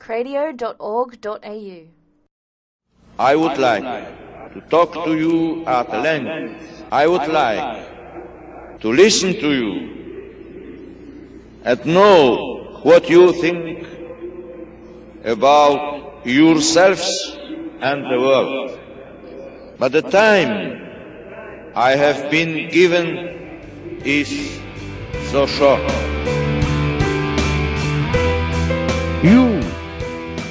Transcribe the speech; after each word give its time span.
cradio.org.au. 0.00 1.86
I 3.18 3.36
would 3.36 3.58
like 3.58 3.84
to 4.54 4.60
talk 4.70 5.04
to 5.04 5.14
you 5.14 5.64
at 5.66 5.90
length. 5.92 6.84
I 6.90 7.06
would 7.06 7.28
like 7.28 8.80
to 8.80 8.88
listen 8.88 9.34
to 9.34 9.52
you 9.52 9.72
and 11.64 11.84
know 11.84 12.80
what 12.82 13.10
you 13.10 13.32
think 13.32 13.86
about 15.24 16.26
yourselves 16.26 17.36
and 17.80 18.04
the 18.04 18.18
world. 18.18 18.78
But 19.78 19.92
the 19.92 20.02
time 20.02 20.80
I 21.74 21.90
have 21.90 22.30
been 22.30 22.70
given 22.70 24.00
is 24.04 24.58
so 25.30 25.46
short. 25.46 25.82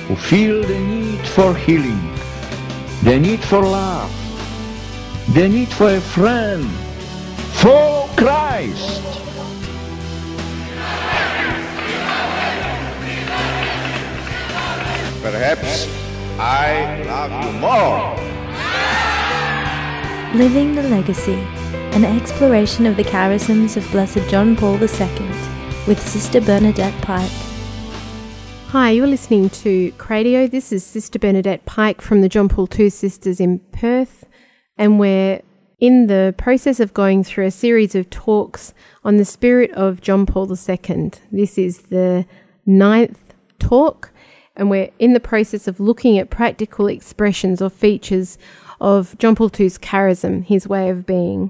Who 0.10 0.16
feel 0.16 0.64
the 0.64 0.80
need 0.80 1.20
for 1.20 1.54
healing, 1.54 2.02
the 3.04 3.20
need 3.20 3.40
for 3.40 3.62
love, 3.62 4.12
the 5.36 5.48
need 5.48 5.70
for 5.70 5.88
a 5.94 6.02
friend, 6.02 6.66
follow 7.62 8.10
Christ. 8.18 9.04
Perhaps 15.22 15.88
I 16.40 17.04
love 17.04 17.32
you 17.46 17.52
more. 17.60 18.18
Living 20.36 20.74
the 20.74 20.90
Legacy, 20.90 21.40
an 21.94 22.04
exploration 22.04 22.88
of 22.88 22.98
the 22.98 23.04
charisms 23.04 23.78
of 23.78 23.88
Blessed 23.92 24.28
John 24.28 24.56
Paul 24.56 24.82
II 24.82 24.90
with 25.86 26.00
Sister 26.02 26.42
Bernadette 26.42 27.00
Pike. 27.04 27.49
Hi, 28.72 28.92
you're 28.92 29.08
listening 29.08 29.50
to 29.50 29.92
Cradio. 29.94 30.48
This 30.48 30.72
is 30.72 30.84
Sister 30.84 31.18
Bernadette 31.18 31.66
Pike 31.66 32.02
from 32.02 32.22
the 32.22 32.30
John 32.30 32.48
Paul 32.48 32.70
II 32.78 32.92
Sisters 32.92 33.40
in 33.40 33.58
Perth, 33.72 34.26
and 34.78 35.00
we're 35.00 35.42
in 35.80 36.06
the 36.06 36.36
process 36.38 36.80
of 36.80 36.94
going 36.94 37.24
through 37.24 37.48
a 37.48 37.52
series 37.52 37.96
of 37.96 38.12
talks 38.12 38.76
on 39.04 39.18
the 39.18 39.26
spirit 39.26 39.72
of 39.72 40.02
John 40.02 40.28
Paul 40.28 40.48
II. 40.48 41.12
This 41.32 41.58
is 41.58 41.80
the 41.90 42.28
ninth 42.68 43.34
talk, 43.58 44.12
and 44.56 44.70
we're 44.70 44.92
in 45.00 45.14
the 45.14 45.20
process 45.20 45.68
of 45.68 45.80
looking 45.80 46.20
at 46.20 46.30
practical 46.30 46.86
expressions 46.86 47.64
or 47.64 47.72
features 47.72 48.38
of 48.80 49.18
John 49.18 49.34
Paul 49.34 49.50
II's 49.60 49.80
charism, 49.80 50.44
his 50.44 50.68
way 50.68 50.92
of 50.92 51.08
being. 51.08 51.50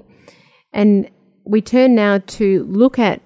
And 0.72 1.10
we 1.44 1.60
turn 1.60 1.94
now 1.94 2.22
to 2.28 2.64
look 2.64 2.98
at 2.98 3.20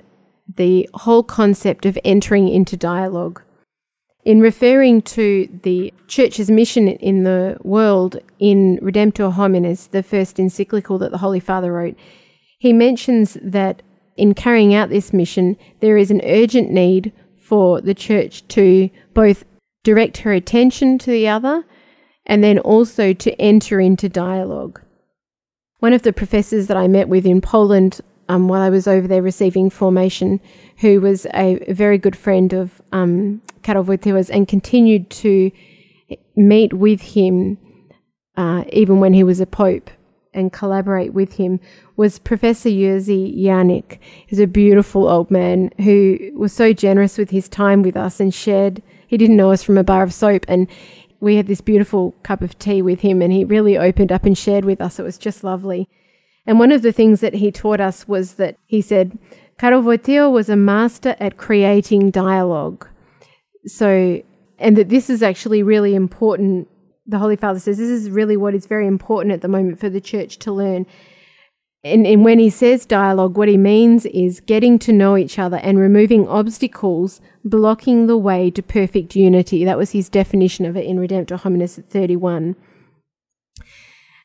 the 0.53 0.91
whole 0.95 1.23
concept 1.23 1.87
of 1.87 1.97
entering 2.05 2.49
into 2.49 2.77
dialogue. 2.77 3.41
In 4.25 4.41
referring 4.41 5.03
to 5.03 5.49
the 5.63 5.93
Church's 6.09 6.51
mission 6.51 6.89
in 6.89 7.25
the 7.25 7.59
world 7.63 8.19
in 8.39 8.79
Redemptor 8.79 9.35
Hominis, 9.35 9.91
the 9.91 10.03
first 10.03 10.39
encyclical 10.39 10.97
that 10.99 11.11
the 11.11 11.19
Holy 11.19 11.41
Father 11.41 11.73
wrote, 11.73 11.97
he 12.59 12.73
mentions 12.73 13.37
that 13.43 13.83
in 14.17 14.33
carrying 14.33 14.75
out 14.75 14.89
this 14.89 15.13
mission, 15.13 15.59
there 15.81 15.99
is 15.99 16.11
an 16.11 16.23
urgent 16.25 16.71
need 16.71 17.13
for 17.37 17.83
the 17.83 17.93
Church 17.93 18.47
to 18.49 18.89
both 19.13 19.45
direct 19.83 20.19
her 20.19 20.33
attention 20.33 20.97
to 20.99 21.11
the 21.11 21.29
other 21.29 21.65
and 22.25 22.43
then 22.43 22.59
also 22.59 23.13
to 23.13 23.39
enter 23.39 23.79
into 23.79 24.09
dialogue. 24.09 24.81
One 25.81 25.93
of 25.93 26.01
the 26.01 26.15
professors 26.15 26.69
that 26.69 26.79
I 26.79 26.89
met 26.89 27.11
with 27.11 27.27
in 27.27 27.43
Poland 27.43 28.01
um, 28.29 28.49
while 28.49 28.63
I 28.63 28.71
was 28.71 28.87
over 28.87 29.07
there 29.07 29.23
receiving 29.23 29.71
formation, 29.71 30.41
who 30.79 31.01
was 31.01 31.27
a 31.35 31.59
very 31.73 31.99
good 31.99 32.17
friend 32.17 32.53
of 32.53 32.81
um, 32.93 33.43
Karol 33.63 33.85
Wojtyła's 33.85 34.31
and 34.31 34.49
continued 34.49 35.11
to 35.11 35.51
meet 36.37 36.73
with 36.73 37.01
him 37.01 37.59
uh, 38.37 38.65
even 38.73 39.01
when 39.01 39.13
he 39.13 39.23
was 39.23 39.41
a 39.41 39.47
pope 39.47 39.91
and 40.33 40.53
collaborate 40.53 41.13
with 41.13 41.35
him, 41.35 41.61
was 41.97 42.19
Professor 42.19 42.69
Jerzy 42.69 43.41
Janik. 43.41 43.99
He's 44.27 44.41
a 44.41 44.49
beautiful 44.49 45.09
old 45.09 45.31
man 45.31 45.71
who 45.79 46.33
was 46.35 46.53
so 46.53 46.73
generous 46.73 47.17
with 47.17 47.31
his 47.31 47.49
time 47.49 47.83
with 47.83 47.97
us 47.97 48.19
and 48.19 48.35
shared. 48.35 48.83
He 49.07 49.17
didn't 49.17 49.37
know 49.37 49.53
us 49.53 49.63
from 49.63 49.79
a 49.79 49.85
bar 49.85 50.03
of 50.03 50.13
soap, 50.13 50.45
and 50.49 50.67
we 51.21 51.37
had 51.37 51.47
this 51.47 51.61
beautiful 51.61 52.15
cup 52.25 52.43
of 52.43 52.59
tea 52.59 52.83
with 52.83 53.01
him, 53.01 53.23
and 53.23 53.33
he 53.33 53.45
really 53.45 53.79
opened 53.79 54.11
up 54.11 54.25
and 54.25 54.37
shared 54.37 54.65
with 54.65 54.81
us. 54.81 54.99
It 54.99 55.05
was 55.05 55.19
just 55.19 55.45
lovely. 55.45 55.89
And 56.47 56.59
one 56.59 56.73
of 56.73 56.83
the 56.83 56.93
things 56.93 57.21
that 57.21 57.35
he 57.35 57.51
taught 57.51 57.81
us 57.81 58.07
was 58.07 58.35
that 58.35 58.57
he 58.67 58.81
said, 58.81 59.19
Karol 59.59 59.83
Wojtyła 59.83 60.31
was 60.31 60.49
a 60.49 60.57
master 60.57 61.17
at 61.19 61.37
creating 61.37 62.11
dialogue. 62.11 62.87
So, 63.67 64.23
and 64.59 64.77
that 64.77 64.89
this 64.89 65.09
is 65.09 65.23
actually 65.23 65.63
really 65.63 65.95
important. 65.95 66.69
The 67.07 67.19
Holy 67.19 67.37
Father 67.37 67.61
says 67.61 67.79
this 67.79 67.89
is 67.89 68.11
really 68.11 68.37
what 68.37 68.55
is 68.55 68.67
very 68.67 68.87
important 68.87 69.33
at 69.33 69.41
the 69.41 69.49
moment 69.49 69.81
for 69.81 69.89
the 69.89 70.01
church 70.01 70.39
to 70.41 70.53
learn. 70.53 70.87
And, 71.83 72.07
and 72.07 72.25
when 72.25 72.39
he 72.39 72.49
says 72.49 72.87
dialogue, 72.87 73.37
what 73.37 73.49
he 73.49 73.59
means 73.59 74.07
is 74.07 74.41
getting 74.41 74.79
to 74.81 74.93
know 74.93 75.19
each 75.19 75.39
other 75.39 75.59
and 75.59 75.79
removing 75.79 76.27
obstacles 76.27 77.21
blocking 77.45 78.07
the 78.07 78.17
way 78.17 78.51
to 78.51 78.63
perfect 78.63 79.15
unity. 79.15 79.65
That 79.67 79.77
was 79.77 79.91
his 79.91 80.09
definition 80.09 80.65
of 80.65 80.79
it 80.79 80.87
in 80.87 80.97
Redemptor 80.97 81.43
Hominis 81.43 81.79
at 81.79 81.91
31. 81.91 82.57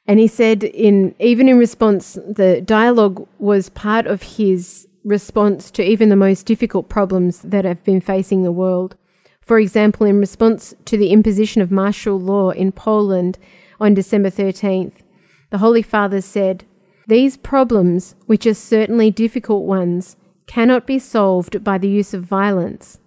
And 0.10 0.20
he 0.20 0.26
said, 0.26 0.64
in 0.64 1.14
even 1.20 1.48
in 1.48 1.60
response, 1.60 2.16
the 2.16 2.62
dialogue 2.62 3.28
was 3.38 3.70
part 3.70 4.08
of 4.08 4.24
his 4.24 4.88
response 5.04 5.70
to 5.70 5.84
even 5.84 6.10
the 6.10 6.16
most 6.16 6.48
difficult 6.48 6.90
problems 6.90 7.44
that 7.44 7.64
have 7.64 7.84
been 7.84 8.02
facing 8.02 8.42
the 8.42 8.52
world. 8.52 8.96
For 9.40 9.60
example, 9.60 10.08
in 10.08 10.20
response 10.20 10.74
to 10.86 10.98
the 10.98 11.12
imposition 11.12 11.62
of 11.62 11.70
martial 11.70 12.20
law 12.20 12.50
in 12.50 12.72
Poland 12.72 13.38
on 13.80 13.94
December 13.94 14.32
13th, 14.32 14.94
the 15.52 15.60
Holy 15.60 15.84
Father 15.84 16.22
said, 16.22 16.66
These 17.08 17.38
problems, 17.38 18.16
which 18.26 18.48
are 18.48 18.56
certainly 18.56 19.12
difficult 19.12 19.66
ones, 19.66 20.16
cannot 20.48 20.88
be 20.88 20.98
solved 20.98 21.64
by 21.64 21.78
the 21.78 21.88
use 21.88 22.16
of 22.16 22.24
violence. 22.24 22.98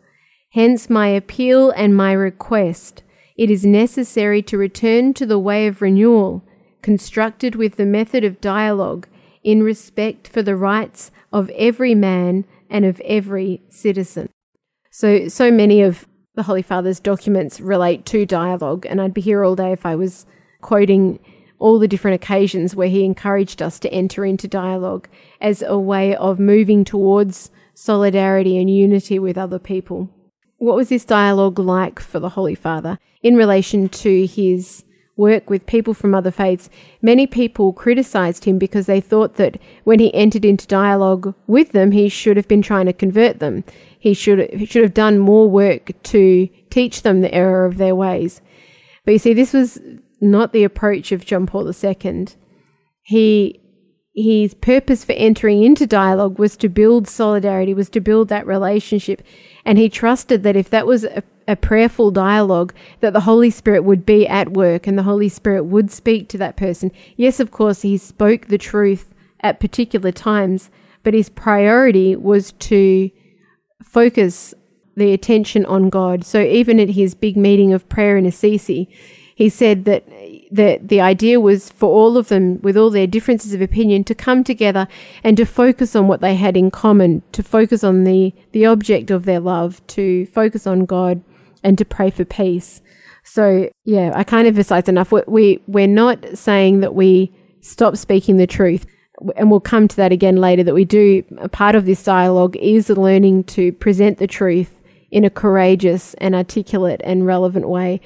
Hence, 0.51 0.89
my 0.89 1.09
appeal 1.09 1.73
and 1.73 1.97
my 1.97 2.13
request 2.13 3.03
it 3.37 3.51
is 3.51 3.67
necessary 3.67 4.41
to 4.43 4.57
return 4.57 5.15
to 5.15 5.27
the 5.27 5.39
way 5.39 5.67
of 5.67 5.83
renewal, 5.83 6.45
constructed 6.83 7.55
with 7.55 7.77
the 7.77 7.87
method 7.87 8.25
of 8.25 8.41
dialogue, 8.41 9.07
in 9.43 9.63
respect 9.63 10.29
for 10.29 10.43
the 10.43 10.57
rights 10.57 11.11
of 11.33 11.51
every 11.51 11.95
man 11.95 12.45
and 12.71 12.85
of 12.85 13.01
every 13.01 13.63
citizen. 13.69 14.29
So, 14.91 15.29
so 15.29 15.51
many 15.51 15.83
of 15.83 16.07
the 16.35 16.45
Holy 16.45 16.63
Father's 16.63 17.01
documents 17.01 17.61
relate 17.61 18.07
to 18.07 18.25
dialogue, 18.25 18.87
and 18.87 19.01
I'd 19.01 19.15
be 19.15 19.21
here 19.21 19.45
all 19.45 19.57
day 19.57 19.73
if 19.73 19.85
I 19.85 19.97
was 19.97 20.27
quoting 20.61 21.19
all 21.59 21.79
the 21.79 21.89
different 21.89 22.17
occasions 22.17 22.75
where 22.75 22.89
he 22.89 23.05
encouraged 23.05 23.63
us 23.63 23.79
to 23.81 23.93
enter 23.93 24.25
into 24.25 24.49
dialogue 24.49 25.09
as 25.41 25.63
a 25.63 25.79
way 25.79 26.15
of 26.17 26.41
moving 26.41 26.85
towards 26.85 27.51
solidarity 27.75 28.59
and 28.59 28.69
unity 28.69 29.19
with 29.19 29.39
other 29.39 29.59
people. 29.59 30.11
What 30.59 30.77
was 30.77 30.89
this 30.89 31.05
dialogue 31.05 31.59
like 31.59 32.01
for 32.01 32.19
the 32.19 32.31
Holy 32.31 32.55
Father 32.55 32.99
in 33.23 33.37
relation 33.37 33.89
to 33.89 34.27
his 34.27 34.85
work 35.17 35.51
with 35.51 35.67
people 35.67 35.95
from 35.95 36.15
other 36.15 36.31
faiths? 36.31 36.71
Many 37.01 37.27
people 37.27 37.73
criticized 37.73 38.45
him 38.45 38.59
because 38.59 38.87
they 38.87 39.01
thought 39.01 39.37
that 39.37 39.59
when 39.85 39.99
he 39.99 40.13
entered 40.15 40.45
into 40.45 40.67
dialogue 40.67 41.35
with 41.47 41.73
them, 41.73 41.93
he 41.93 42.09
should 42.09 42.37
have 42.37 42.49
been 42.49 42.63
trying 42.63 42.87
to 42.87 42.93
convert 42.93 43.39
them. 43.39 43.65
He 43.99 44.15
should, 44.15 44.51
he 44.53 44.67
should 44.67 44.83
have 44.83 44.95
done 44.95 45.19
more 45.19 45.49
work 45.49 45.93
to 46.05 46.49
teach 46.71 47.03
them 47.03 47.21
the 47.21 47.35
error 47.35 47.65
of 47.65 47.77
their 47.77 47.95
ways. 47.95 48.41
But 49.05 49.13
you 49.13 49.19
see, 49.19 49.35
this 49.35 49.53
was 49.53 49.79
not 50.21 50.53
the 50.53 50.65
approach 50.65 51.13
of 51.13 51.25
John 51.25 51.47
Paul 51.47 51.71
II. 51.71 52.27
He 53.03 53.63
his 54.15 54.53
purpose 54.55 55.05
for 55.05 55.13
entering 55.13 55.63
into 55.63 55.87
dialogue 55.87 56.39
was 56.39 56.57
to 56.59 56.69
build 56.69 57.09
solidarity, 57.09 57.73
was 57.73 57.89
to 57.91 58.01
build 58.01 58.29
that 58.29 58.47
relationship. 58.47 59.23
And 59.65 59.79
he 59.79 59.89
trusted 59.89 60.43
that 60.43 60.57
if 60.57 60.71
that 60.71 60.87
was 60.87 61.05
a, 61.05 61.23
a, 61.47 61.57
prayerful 61.57 62.11
dialogue, 62.11 62.75
that 63.01 63.13
the 63.13 63.21
Holy 63.21 63.51
Spirit 63.51 63.85
would 63.85 64.05
be 64.05 64.27
at 64.27 64.53
work 64.53 64.87
and 64.87 64.99
the 64.99 65.05
Holy 65.05 65.29
Spirit 65.29 65.65
would 65.65 65.91
speak 65.91 66.29
to 66.29 66.39
that 66.39 66.57
person. 66.57 66.91
Yes, 67.17 67.39
of 67.39 67.51
course, 67.51 67.83
he 67.83 67.97
spoke 67.97 68.47
the 68.47 68.59
truth 68.59 69.15
at 69.41 69.61
particular 69.61 70.13
times, 70.13 70.71
but 71.03 71.15
his 71.15 71.29
priority 71.29 72.17
was 72.17 72.53
to 72.53 73.11
focus 73.83 74.55
the 74.97 75.13
attention 75.13 75.65
on 75.67 75.91
God. 75.91 76.25
So 76.25 76.41
even 76.43 76.79
at 76.79 76.91
his 76.91 77.15
big 77.15 77.37
meeting 77.37 77.73
of 77.73 77.89
prayer 77.89 78.17
in 78.17 78.27
Assisi, 78.27 78.89
he 79.35 79.49
said 79.49 79.85
that 79.87 80.05
the 80.53 80.79
the 80.83 81.01
idea 81.01 81.41
was 81.41 81.71
for 81.71 81.91
all 81.91 82.17
of 82.17 82.29
them, 82.29 82.61
with 82.61 82.77
all 82.77 82.91
their 82.91 83.07
differences 83.07 83.55
of 83.55 83.63
opinion, 83.63 84.05
to 84.05 84.15
come 84.15 84.45
together 84.45 84.87
and 85.25 85.37
to 85.39 85.47
focus 85.47 85.97
on 85.97 86.09
what 86.09 86.21
they 86.21 86.35
had 86.35 86.57
in 86.57 86.71
common, 86.71 87.23
to 87.33 87.43
focus 87.43 87.83
on 87.83 88.05
the 88.05 88.35
the 88.53 88.67
object 88.67 89.11
of 89.11 89.25
their 89.25 89.41
love, 89.41 89.85
to 89.89 90.27
focus 90.27 90.67
on 90.67 90.85
God, 90.85 91.23
and 91.65 91.79
to 91.79 91.85
pray 91.85 92.11
for 92.11 92.25
peace. 92.25 92.83
So 93.25 93.71
yeah, 93.85 94.13
I 94.15 94.25
can't 94.25 94.47
emphasize 94.47 94.89
enough. 94.89 95.11
We, 95.11 95.23
we 95.27 95.63
we're 95.67 95.87
not 95.87 96.37
saying 96.37 96.81
that 96.81 96.95
we 96.95 97.33
stop 97.63 97.97
speaking 97.97 98.37
the 98.37 98.47
truth 98.47 98.85
and 99.37 99.51
we'll 99.51 99.61
come 99.61 99.87
to 99.87 99.97
that 99.97 100.13
again 100.13 100.37
later 100.37 100.65
that 100.65 100.75
we 100.75 100.85
do 100.85 101.23
a 101.39 101.49
part 101.49 101.77
of 101.77 101.87
this 101.87 102.03
dialogue 102.03 102.57
is 102.57 102.91
learning 102.91 103.45
to 103.45 103.73
present 103.73 104.19
the 104.19 104.27
truth 104.27 104.81
in 105.13 105.25
a 105.25 105.31
courageous 105.31 106.15
and 106.15 106.35
articulate 106.35 107.01
and 107.05 107.25
relevant 107.25 107.69
way. 107.69 108.01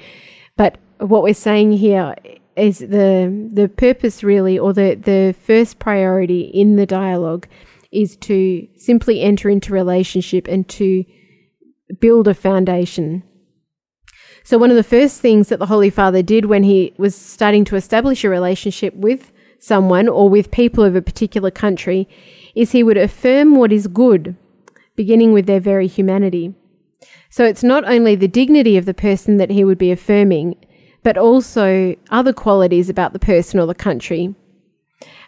But 0.57 0.77
what 0.99 1.23
we're 1.23 1.33
saying 1.33 1.73
here 1.73 2.15
is 2.55 2.79
the 2.79 3.49
the 3.53 3.69
purpose 3.69 4.23
really 4.23 4.57
or 4.57 4.73
the, 4.73 4.95
the 4.95 5.35
first 5.39 5.79
priority 5.79 6.41
in 6.41 6.75
the 6.75 6.85
dialogue 6.85 7.47
is 7.91 8.17
to 8.17 8.67
simply 8.75 9.21
enter 9.21 9.49
into 9.49 9.73
relationship 9.73 10.47
and 10.47 10.67
to 10.67 11.05
build 11.99 12.27
a 12.27 12.33
foundation. 12.33 13.23
So 14.43 14.57
one 14.57 14.69
of 14.69 14.77
the 14.77 14.83
first 14.83 15.21
things 15.21 15.49
that 15.49 15.59
the 15.59 15.65
Holy 15.65 15.89
Father 15.89 16.21
did 16.21 16.45
when 16.45 16.63
he 16.63 16.93
was 16.97 17.15
starting 17.15 17.65
to 17.65 17.75
establish 17.75 18.23
a 18.23 18.29
relationship 18.29 18.93
with 18.93 19.31
someone 19.59 20.07
or 20.07 20.29
with 20.29 20.51
people 20.51 20.83
of 20.83 20.95
a 20.95 21.01
particular 21.01 21.51
country 21.51 22.07
is 22.55 22.71
he 22.71 22.83
would 22.83 22.97
affirm 22.97 23.55
what 23.55 23.73
is 23.73 23.87
good, 23.87 24.35
beginning 24.95 25.33
with 25.33 25.47
their 25.47 25.59
very 25.59 25.87
humanity. 25.87 26.53
So 27.29 27.43
it's 27.43 27.63
not 27.63 27.83
only 27.85 28.15
the 28.15 28.27
dignity 28.27 28.77
of 28.77 28.85
the 28.85 28.93
person 28.93 29.37
that 29.37 29.49
he 29.49 29.63
would 29.63 29.77
be 29.77 29.91
affirming, 29.91 30.55
but 31.07 31.17
also 31.17 31.95
other 32.09 32.33
qualities 32.33 32.89
about 32.89 33.13
the 33.13 33.19
person 33.33 33.61
or 33.61 33.65
the 33.65 33.73
country. 33.73 34.35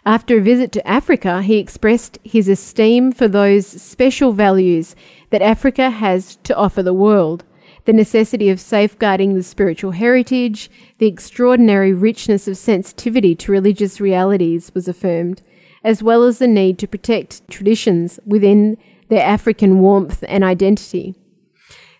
After 0.04 0.36
a 0.36 0.42
visit 0.42 0.72
to 0.72 0.86
Africa, 0.86 1.40
he 1.40 1.56
expressed 1.56 2.18
his 2.22 2.48
esteem 2.48 3.12
for 3.12 3.26
those 3.26 3.66
special 3.66 4.32
values 4.32 4.94
that 5.30 5.40
Africa 5.40 5.88
has 5.88 6.36
to 6.44 6.54
offer 6.54 6.82
the 6.82 6.92
world 6.92 7.44
the 7.86 7.94
necessity 7.94 8.50
of 8.50 8.60
safeguarding 8.60 9.32
the 9.32 9.42
spiritual 9.42 9.92
heritage, 9.92 10.70
the 10.98 11.06
extraordinary 11.06 11.94
richness 11.94 12.46
of 12.46 12.58
sensitivity 12.58 13.34
to 13.36 13.50
religious 13.50 14.02
realities 14.02 14.70
was 14.74 14.86
affirmed, 14.86 15.40
as 15.82 16.02
well 16.02 16.24
as 16.24 16.40
the 16.40 16.46
need 16.46 16.78
to 16.78 16.86
protect 16.86 17.48
traditions 17.48 18.20
within 18.26 18.76
their 19.08 19.24
African 19.24 19.80
warmth 19.80 20.22
and 20.28 20.44
identity. 20.44 21.14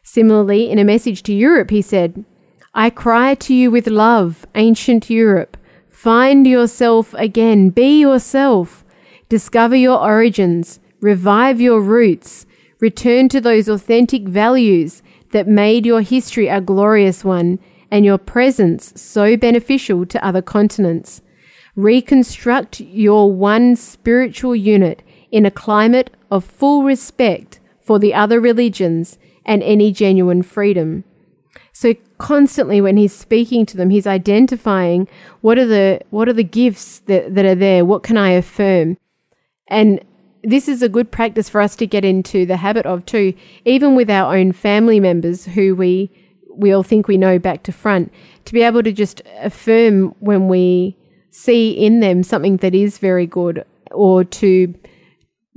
Similarly, 0.02 0.70
in 0.70 0.78
a 0.78 0.84
message 0.84 1.22
to 1.22 1.32
Europe, 1.32 1.70
he 1.70 1.80
said, 1.80 2.26
I 2.74 2.90
cry 2.90 3.34
to 3.34 3.54
you 3.54 3.70
with 3.70 3.88
love, 3.88 4.46
ancient 4.54 5.10
Europe. 5.10 5.56
Find 5.88 6.46
yourself 6.46 7.14
again. 7.14 7.70
Be 7.70 8.00
yourself. 8.00 8.84
Discover 9.28 9.76
your 9.76 9.98
origins. 9.98 10.78
Revive 11.00 11.60
your 11.60 11.80
roots. 11.80 12.46
Return 12.78 13.28
to 13.30 13.40
those 13.40 13.68
authentic 13.68 14.22
values 14.22 15.02
that 15.32 15.48
made 15.48 15.84
your 15.84 16.00
history 16.00 16.46
a 16.46 16.60
glorious 16.60 17.24
one 17.24 17.58
and 17.90 18.04
your 18.04 18.18
presence 18.18 18.92
so 19.00 19.36
beneficial 19.36 20.06
to 20.06 20.24
other 20.24 20.42
continents. 20.42 21.22
Reconstruct 21.74 22.80
your 22.80 23.32
one 23.32 23.74
spiritual 23.74 24.54
unit 24.54 25.02
in 25.32 25.44
a 25.44 25.50
climate 25.50 26.10
of 26.30 26.44
full 26.44 26.84
respect 26.84 27.58
for 27.80 27.98
the 27.98 28.14
other 28.14 28.40
religions 28.40 29.18
and 29.44 29.60
any 29.64 29.90
genuine 29.90 30.42
freedom. 30.42 31.02
So 31.72 31.94
constantly 32.20 32.80
when 32.80 32.96
he's 32.98 33.14
speaking 33.14 33.66
to 33.66 33.76
them, 33.76 33.90
he's 33.90 34.06
identifying 34.06 35.08
what 35.40 35.58
are 35.58 35.66
the 35.66 36.00
what 36.10 36.28
are 36.28 36.34
the 36.34 36.44
gifts 36.44 37.00
that, 37.00 37.34
that 37.34 37.44
are 37.44 37.54
there, 37.56 37.84
what 37.84 38.04
can 38.04 38.16
I 38.16 38.30
affirm? 38.30 38.96
And 39.66 40.04
this 40.44 40.68
is 40.68 40.82
a 40.82 40.88
good 40.88 41.10
practice 41.10 41.48
for 41.48 41.60
us 41.60 41.74
to 41.76 41.86
get 41.86 42.04
into 42.04 42.46
the 42.46 42.58
habit 42.58 42.86
of 42.86 43.04
too, 43.06 43.34
even 43.64 43.96
with 43.96 44.10
our 44.10 44.36
own 44.36 44.52
family 44.52 45.00
members 45.00 45.46
who 45.46 45.74
we 45.74 46.10
we 46.54 46.72
all 46.72 46.82
think 46.82 47.08
we 47.08 47.16
know 47.16 47.38
back 47.38 47.62
to 47.62 47.72
front, 47.72 48.12
to 48.44 48.52
be 48.52 48.62
able 48.62 48.82
to 48.82 48.92
just 48.92 49.22
affirm 49.38 50.14
when 50.20 50.46
we 50.46 50.96
see 51.30 51.70
in 51.70 52.00
them 52.00 52.22
something 52.22 52.58
that 52.58 52.74
is 52.74 52.98
very 52.98 53.26
good 53.26 53.64
or 53.92 54.24
to 54.24 54.74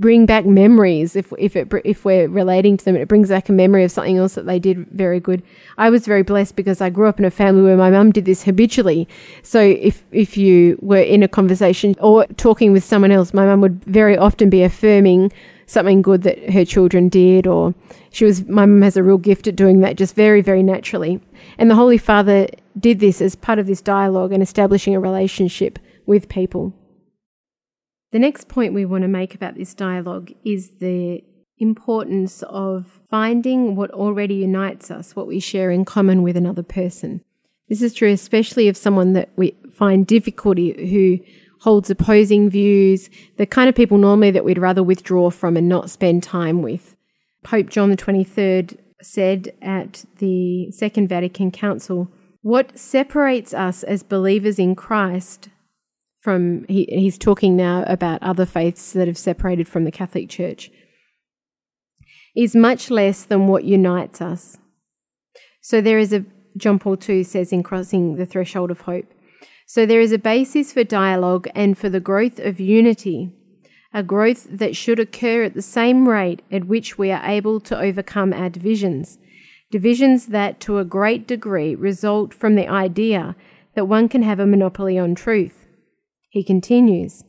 bring 0.04 0.26
back 0.26 0.46
memories 0.46 1.16
if 1.16 1.32
if 1.40 1.56
it 1.56 1.72
if 1.86 2.04
we're 2.04 2.28
relating 2.28 2.76
to 2.76 2.84
them 2.84 2.98
it 2.98 3.08
brings 3.08 3.30
back 3.30 3.48
a 3.48 3.54
memory 3.54 3.86
of 3.86 3.90
something 3.90 4.18
else 4.18 4.36
that 4.36 4.46
they 4.46 4.60
did 4.60 4.86
very 4.90 5.18
good. 5.18 5.42
I 5.78 5.90
was 5.90 6.06
very 6.06 6.24
blessed 6.24 6.58
because 6.58 6.82
i 6.82 6.90
grew 6.90 7.08
up 7.08 7.20
in 7.20 7.26
a 7.26 7.32
family 7.32 7.64
where 7.64 7.78
my 7.78 7.90
mum 7.90 8.12
did 8.12 8.26
this 8.26 8.44
habitually. 8.44 9.08
So 9.44 9.62
if 9.62 10.04
if 10.12 10.36
you 10.36 10.78
were 10.82 11.06
in 11.16 11.24
a 11.24 11.30
conversation 11.30 11.96
or 12.02 12.26
talking 12.36 12.74
with 12.74 12.84
someone 12.84 13.14
else 13.14 13.34
my 13.34 13.46
mum 13.46 13.62
would 13.62 13.82
very 13.86 14.18
often 14.18 14.50
be 14.50 14.62
affirming 14.62 15.32
something 15.68 16.02
good 16.02 16.24
that 16.24 16.38
her 16.52 16.66
children 16.66 17.08
did 17.08 17.48
or 17.48 17.74
she 18.12 18.26
was 18.26 18.46
my 18.50 18.66
mum 18.66 18.82
has 18.82 18.98
a 18.98 19.04
real 19.04 19.18
gift 19.30 19.48
at 19.48 19.56
doing 19.56 19.80
that 19.80 19.96
just 19.96 20.16
very 20.16 20.42
very 20.42 20.64
naturally. 20.64 21.22
And 21.58 21.72
the 21.72 21.76
holy 21.76 21.98
father 21.98 22.50
did 22.78 23.00
this 23.00 23.22
as 23.22 23.38
part 23.38 23.58
of 23.58 23.68
this 23.68 23.82
dialogue 23.82 24.34
and 24.34 24.44
establishing 24.44 24.94
a 24.96 25.00
relationship 25.00 25.80
with 26.06 26.28
people 26.28 26.74
the 28.14 28.20
next 28.20 28.48
point 28.48 28.76
we 28.76 28.86
want 28.86 29.02
to 29.02 29.08
make 29.08 29.34
about 29.34 29.56
this 29.56 29.74
dialogue 29.74 30.32
is 30.46 30.70
the 30.80 31.24
importance 31.58 32.44
of 32.44 33.02
finding 33.10 33.76
what 33.76 33.90
already 33.90 34.36
unites 34.36 34.92
us, 34.92 35.16
what 35.16 35.26
we 35.26 35.40
share 35.40 35.72
in 35.72 35.84
common 35.84 36.22
with 36.22 36.38
another 36.38 36.62
person. 36.62 37.22
This 37.70 37.82
is 37.82 37.92
true 37.92 38.12
especially 38.12 38.68
of 38.68 38.78
someone 38.78 39.14
that 39.14 39.30
we 39.36 39.56
find 39.72 40.06
difficulty 40.06 40.90
who 40.92 41.20
holds 41.62 41.90
opposing 41.90 42.52
views, 42.52 43.10
the 43.38 43.48
kind 43.48 43.68
of 43.68 43.74
people 43.74 43.98
normally 43.98 44.30
that 44.30 44.46
we'd 44.46 44.60
rather 44.60 44.84
withdraw 44.84 45.32
from 45.32 45.58
and 45.58 45.68
not 45.68 45.90
spend 45.90 46.22
time 46.22 46.62
with. 46.62 46.96
Pope 47.44 47.68
John 47.68 47.90
the 47.90 47.98
23rd 47.98 48.78
said 49.02 49.54
at 49.60 50.06
the 50.20 50.70
Second 50.72 51.08
Vatican 51.08 51.50
Council, 51.50 52.12
what 52.44 52.78
separates 52.78 53.56
us 53.56 53.82
as 53.82 54.04
believers 54.04 54.60
in 54.60 54.76
Christ 54.76 55.50
from 56.24 56.66
he, 56.70 56.86
he's 56.90 57.18
talking 57.18 57.58
now 57.58 57.84
about 57.86 58.24
other 58.24 58.46
faiths 58.46 58.94
that 58.94 59.10
have 59.10 59.18
separated 59.18 59.68
from 59.68 59.84
the 59.84 59.92
Catholic 59.92 60.30
Church 60.30 60.72
is 62.34 62.56
much 62.56 62.90
less 62.90 63.26
than 63.26 63.48
what 63.48 63.66
unites 63.66 64.22
us. 64.22 64.58
So 65.60 65.82
there 65.82 66.00
is 66.00 66.14
a 66.14 66.24
John 66.56 66.80
Paul 66.80 66.98
II 66.98 67.24
says 67.24 67.52
in 67.52 67.62
crossing 67.62 68.16
the 68.16 68.26
threshold 68.26 68.72
of 68.72 68.82
hope. 68.82 69.06
So 69.66 69.86
there 69.86 70.00
is 70.00 70.14
a 70.14 70.18
basis 70.18 70.72
for 70.72 70.86
dialogue 70.86 71.50
and 71.54 71.78
for 71.78 71.90
the 71.90 72.00
growth 72.00 72.40
of 72.40 72.58
unity, 72.58 73.34
a 73.94 74.02
growth 74.02 74.48
that 74.50 74.78
should 74.78 75.00
occur 75.00 75.44
at 75.44 75.56
the 75.56 75.62
same 75.62 76.08
rate 76.08 76.42
at 76.50 76.68
which 76.68 76.98
we 76.98 77.12
are 77.12 77.26
able 77.26 77.60
to 77.62 77.78
overcome 77.78 78.32
our 78.32 78.50
divisions. 78.50 79.18
Divisions 79.72 80.28
that 80.28 80.62
to 80.62 80.78
a 80.78 80.86
great 80.86 81.28
degree 81.28 81.76
result 81.76 82.34
from 82.34 82.56
the 82.56 82.68
idea 82.70 83.36
that 83.76 83.86
one 83.86 84.08
can 84.08 84.22
have 84.22 84.40
a 84.40 84.46
monopoly 84.46 84.98
on 84.98 85.16
truth. 85.16 85.63
He 86.34 86.44
continues, 86.44 87.24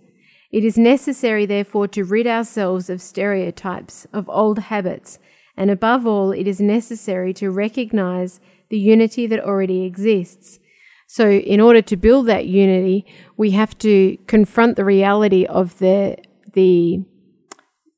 It 0.50 0.64
is 0.64 0.78
necessary, 0.78 1.44
therefore, 1.44 1.88
to 1.88 2.04
rid 2.04 2.26
ourselves 2.26 2.88
of 2.88 3.02
stereotypes, 3.02 4.06
of 4.14 4.30
old 4.30 4.58
habits, 4.58 5.18
and 5.58 5.70
above 5.70 6.06
all, 6.06 6.32
it 6.32 6.48
is 6.48 6.58
necessary 6.58 7.34
to 7.34 7.50
recognize 7.50 8.40
the 8.70 8.78
unity 8.78 9.26
that 9.26 9.44
already 9.44 9.84
exists. 9.84 10.58
So, 11.06 11.30
in 11.30 11.60
order 11.60 11.82
to 11.82 11.98
build 11.98 12.28
that 12.28 12.46
unity, 12.46 13.04
we 13.36 13.50
have 13.50 13.76
to 13.80 14.16
confront 14.26 14.76
the 14.76 14.86
reality 14.86 15.44
of 15.44 15.78
the, 15.80 16.16
the 16.54 17.04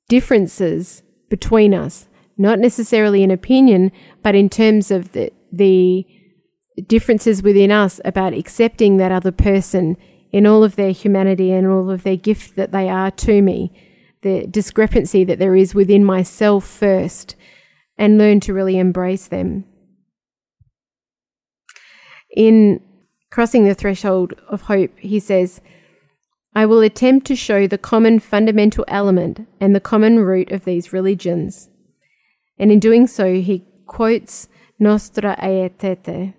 differences 0.08 1.04
between 1.30 1.72
us, 1.72 2.08
not 2.36 2.58
necessarily 2.58 3.22
in 3.22 3.30
opinion, 3.30 3.92
but 4.24 4.34
in 4.34 4.48
terms 4.48 4.90
of 4.90 5.12
the, 5.12 5.32
the 5.52 6.04
differences 6.88 7.44
within 7.44 7.70
us 7.70 8.00
about 8.04 8.34
accepting 8.34 8.96
that 8.96 9.12
other 9.12 9.30
person 9.30 9.96
in 10.32 10.46
all 10.46 10.64
of 10.64 10.76
their 10.76 10.92
humanity 10.92 11.52
and 11.52 11.66
all 11.66 11.90
of 11.90 12.02
their 12.02 12.16
gift 12.16 12.56
that 12.56 12.72
they 12.72 12.88
are 12.88 13.10
to 13.10 13.42
me, 13.42 13.72
the 14.22 14.46
discrepancy 14.46 15.24
that 15.24 15.38
there 15.38 15.56
is 15.56 15.74
within 15.74 16.04
myself 16.04 16.66
first, 16.66 17.36
and 17.98 18.18
learn 18.18 18.40
to 18.40 18.52
really 18.52 18.78
embrace 18.78 19.26
them. 19.26 19.64
In 22.36 22.80
Crossing 23.30 23.64
the 23.64 23.74
Threshold 23.74 24.34
of 24.48 24.62
Hope, 24.62 24.98
he 24.98 25.18
says, 25.20 25.60
I 26.54 26.64
will 26.64 26.80
attempt 26.80 27.26
to 27.26 27.36
show 27.36 27.66
the 27.66 27.78
common 27.78 28.18
fundamental 28.18 28.84
element 28.88 29.46
and 29.60 29.74
the 29.74 29.80
common 29.80 30.20
root 30.20 30.50
of 30.50 30.64
these 30.64 30.92
religions. 30.92 31.68
And 32.58 32.72
in 32.72 32.80
doing 32.80 33.06
so, 33.06 33.34
he 33.34 33.64
quotes 33.86 34.48
Nostra 34.78 35.36
Aetete. 35.36 36.34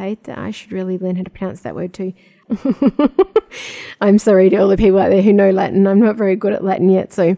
I 0.00 0.50
should 0.50 0.72
really 0.72 0.98
learn 0.98 1.16
how 1.16 1.22
to 1.22 1.30
pronounce 1.30 1.60
that 1.60 1.74
word 1.74 1.92
too. 1.92 2.12
I'm 4.00 4.18
sorry 4.18 4.50
to 4.50 4.56
all 4.56 4.68
the 4.68 4.76
people 4.76 4.98
out 4.98 5.10
there 5.10 5.22
who 5.22 5.32
know 5.32 5.50
Latin. 5.50 5.86
I'm 5.86 6.00
not 6.00 6.16
very 6.16 6.36
good 6.36 6.52
at 6.52 6.64
Latin 6.64 6.88
yet. 6.88 7.12
So 7.12 7.36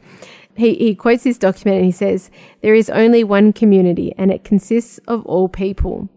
he, 0.57 0.75
he 0.75 0.95
quotes 0.95 1.25
this 1.25 1.39
document 1.39 1.77
and 1.77 1.87
he 1.87 1.93
says, 1.93 2.31
There 2.63 2.75
is 2.75 2.91
only 2.91 3.23
one 3.25 3.53
community 3.53 4.13
and 4.17 4.31
it 4.31 4.45
consists 4.45 4.99
of 5.07 5.25
all 5.27 5.49
people. 5.49 6.09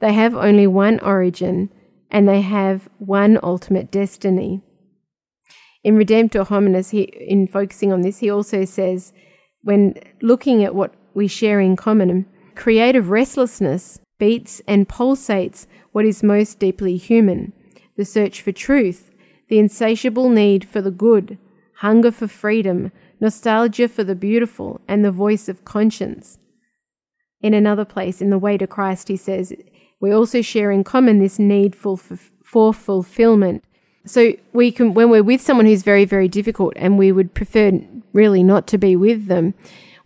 They 0.00 0.12
have 0.12 0.34
only 0.34 0.66
one 0.66 0.98
origin 1.00 1.70
and 2.10 2.28
they 2.28 2.40
have 2.40 2.88
one 2.98 3.38
ultimate 3.42 3.90
destiny. 3.90 4.62
In 5.84 5.96
Redemptor 5.96 6.46
Hominis, 6.46 6.90
he, 6.90 7.02
in 7.02 7.46
focusing 7.46 7.92
on 7.92 8.02
this, 8.02 8.18
he 8.18 8.30
also 8.30 8.64
says, 8.64 9.12
when 9.62 9.94
looking 10.20 10.62
at 10.62 10.74
what 10.74 10.94
we 11.14 11.26
share 11.26 11.60
in 11.60 11.76
common, 11.76 12.26
creative 12.54 13.10
restlessness 13.10 14.00
beats 14.18 14.60
and 14.68 14.88
pulsates 14.88 15.66
what 15.92 16.04
is 16.04 16.22
most 16.22 16.58
deeply 16.58 16.96
human 16.96 17.52
the 17.96 18.04
search 18.04 18.40
for 18.40 18.52
truth, 18.52 19.10
the 19.48 19.58
insatiable 19.58 20.30
need 20.30 20.66
for 20.66 20.80
the 20.80 20.90
good, 20.90 21.36
hunger 21.76 22.10
for 22.10 22.26
freedom, 22.26 22.90
nostalgia 23.20 23.86
for 23.86 24.02
the 24.02 24.14
beautiful, 24.14 24.80
and 24.88 25.04
the 25.04 25.10
voice 25.10 25.48
of 25.48 25.64
conscience. 25.64 26.38
in 27.42 27.54
another 27.54 27.84
place, 27.84 28.22
in 28.22 28.30
the 28.30 28.38
way 28.38 28.56
to 28.56 28.66
Christ, 28.66 29.08
he 29.08 29.16
says, 29.16 29.52
we 30.00 30.12
also 30.12 30.42
share 30.42 30.70
in 30.70 30.84
common 30.84 31.18
this 31.18 31.38
need 31.38 31.74
for, 31.74 31.96
for 31.96 32.72
fulfillment. 32.72 33.64
So 34.06 34.32
we 34.52 34.72
can, 34.72 34.94
when 34.94 35.10
we're 35.10 35.22
with 35.22 35.40
someone 35.40 35.66
who's 35.66 35.82
very, 35.82 36.04
very 36.04 36.28
difficult 36.28 36.72
and 36.76 36.98
we 36.98 37.12
would 37.12 37.34
prefer 37.34 37.80
really 38.12 38.42
not 38.42 38.66
to 38.68 38.78
be 38.78 38.96
with 38.96 39.26
them, 39.26 39.54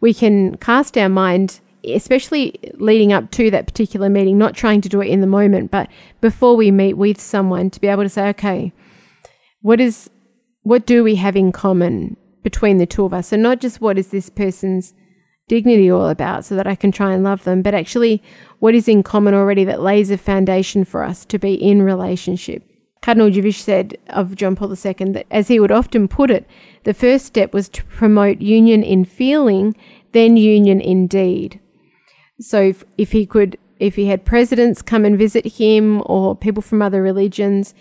we 0.01 0.13
can 0.13 0.57
cast 0.57 0.97
our 0.99 1.09
mind, 1.09 1.61
especially 1.87 2.59
leading 2.75 3.13
up 3.13 3.31
to 3.33 3.51
that 3.51 3.67
particular 3.67 4.09
meeting, 4.09 4.39
not 4.39 4.55
trying 4.55 4.81
to 4.81 4.89
do 4.89 5.01
it 5.01 5.09
in 5.09 5.21
the 5.21 5.27
moment, 5.27 5.71
but 5.71 5.89
before 6.21 6.57
we 6.57 6.71
meet 6.71 6.95
with 6.95 7.21
someone 7.21 7.71
to 7.71 7.81
be 7.81 7.89
able 7.89 8.03
to 8.03 8.09
say, 8.09 8.29
okay, 8.29 8.73
what 9.61 9.81
is, 9.81 10.11
what 10.63 10.87
do 10.87 11.03
we 11.03 11.17
have 11.17 11.37
in 11.37 11.53
common 11.53 12.17
between 12.43 12.79
the 12.79 12.87
two 12.87 13.05
of 13.05 13.15
us? 13.15 13.29
So 13.29 13.37
not 13.37 13.61
just 13.61 13.81
what 13.81 13.99
is 13.99 14.09
this 14.09 14.31
person's 14.31 14.95
dignity 15.49 15.91
all 15.91 16.09
about 16.09 16.45
so 16.45 16.57
that 16.57 16.67
I 16.67 16.75
can 16.75 16.93
try 16.93 17.13
and 17.13 17.23
love 17.23 17.45
them, 17.45 17.63
but 17.63 17.75
actually 17.75 18.23
what 18.59 18.75
is 18.75 18.89
in 18.89 19.03
common 19.03 19.35
already 19.35 19.65
that 19.65 19.81
lays 19.81 20.11
a 20.11 20.19
foundation 20.19 20.85
for 20.85 21.05
us 21.05 21.25
to 21.27 21.39
be 21.39 21.55
in 21.55 21.83
relationship. 21.83 22.63
Cardinal 23.03 23.31
Dziwisz 23.31 23.61
said 23.61 23.97
of 24.09 24.35
John 24.35 24.57
Paul 24.57 24.71
II 24.71 25.13
that, 25.13 25.27
as 25.31 25.49
he 25.49 25.61
would 25.61 25.71
often 25.71 26.09
put 26.09 26.31
it, 26.31 26.45
the 26.83 26.95
first 26.95 27.27
step 27.27 27.55
was 27.55 27.69
to 27.69 27.85
promote 27.85 28.41
union 28.41 28.83
in 28.83 29.05
feeling, 29.05 29.77
then 30.11 30.37
union 30.37 30.81
in 30.81 31.07
deed. 31.07 31.61
So 32.41 32.61
if, 32.61 32.85
if 32.99 33.13
he 33.13 33.27
could, 33.27 33.59
if 33.79 33.97
he 33.97 34.07
had 34.07 34.25
presidents 34.25 34.83
come 34.83 35.05
and 35.05 35.19
visit 35.19 35.47
him 35.47 36.03
or 36.07 36.37
people 36.37 36.63
from 36.63 36.83
other 36.83 37.03
religions, 37.03 37.75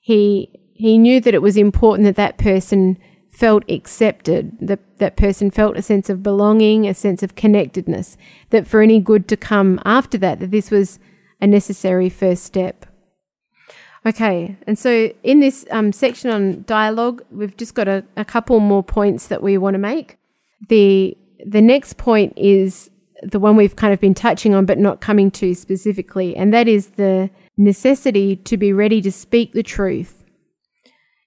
he 0.00 0.50
he 0.74 0.98
knew 0.98 1.20
that 1.20 1.34
it 1.34 1.42
was 1.42 1.56
important 1.56 2.06
that 2.06 2.16
that 2.16 2.38
person 2.38 2.98
felt 3.30 3.62
accepted, 3.70 4.56
that 4.60 4.80
that 4.98 5.16
person 5.16 5.50
felt 5.50 5.76
a 5.76 5.82
sense 5.82 6.10
of 6.10 6.22
belonging, 6.22 6.86
a 6.86 6.94
sense 6.94 7.22
of 7.22 7.34
connectedness, 7.34 8.16
that 8.50 8.66
for 8.66 8.82
any 8.82 9.00
good 9.00 9.28
to 9.28 9.36
come 9.36 9.80
after 9.84 10.18
that, 10.18 10.40
that 10.40 10.50
this 10.50 10.70
was 10.70 10.98
a 11.40 11.46
necessary 11.46 12.08
first 12.08 12.44
step. 12.44 12.86
Okay, 14.04 14.56
and 14.66 14.78
so 14.78 15.12
in 15.22 15.40
this 15.40 15.64
um, 15.70 15.92
section 15.92 16.30
on 16.30 16.64
dialogue, 16.66 17.22
we've 17.30 17.56
just 17.56 17.74
got 17.74 17.86
a, 17.86 18.04
a 18.16 18.24
couple 18.24 18.58
more 18.58 18.82
points 18.82 19.28
that 19.28 19.42
we 19.42 19.56
want 19.56 19.74
to 19.74 19.78
make. 19.78 20.18
The 20.68 21.16
the 21.44 21.62
next 21.62 21.96
point 21.96 22.32
is 22.36 22.90
the 23.22 23.38
one 23.38 23.56
we've 23.56 23.76
kind 23.76 23.92
of 23.92 24.00
been 24.00 24.14
touching 24.14 24.54
on 24.54 24.66
but 24.66 24.78
not 24.78 25.00
coming 25.00 25.30
to 25.32 25.54
specifically, 25.54 26.36
and 26.36 26.52
that 26.52 26.68
is 26.68 26.88
the 26.90 27.30
necessity 27.56 28.36
to 28.36 28.56
be 28.56 28.72
ready 28.72 29.00
to 29.02 29.12
speak 29.12 29.52
the 29.52 29.62
truth 29.62 30.22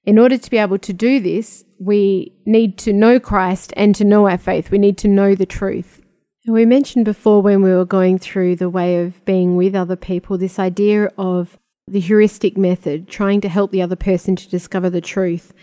in 0.06 0.20
order 0.20 0.38
to 0.38 0.52
be 0.52 0.58
able 0.58 0.78
to 0.78 0.94
do 0.94 1.20
this, 1.20 1.64
we 1.80 2.34
need 2.46 2.78
to 2.80 2.94
know 2.94 3.20
Christ 3.20 3.74
and 3.76 3.96
to 3.96 4.06
know 4.06 4.30
our 4.30 4.38
faith. 4.38 4.70
We 4.70 4.78
need 4.78 4.98
to 5.00 5.08
know 5.08 5.36
the 5.36 5.46
truth. 5.46 6.02
We 6.48 6.66
mentioned 6.66 7.06
before 7.06 7.42
when 7.42 7.64
we 7.64 7.74
were 7.74 7.86
going 7.86 8.20
through 8.20 8.58
the 8.58 8.70
way 8.70 9.04
of 9.04 9.24
being 9.26 9.56
with 9.56 9.76
other 9.76 9.96
people, 9.96 10.38
this 10.38 10.60
idea 10.60 11.12
of 11.18 11.58
the 11.88 12.00
heuristic 12.00 12.56
method, 12.56 13.08
trying 13.08 13.42
to 13.42 13.50
help 13.50 13.72
the 13.72 13.82
other 13.82 13.96
person 13.96 14.36
to 14.36 14.50
discover 14.50 14.90
the 14.90 15.02
truth. 15.02 15.54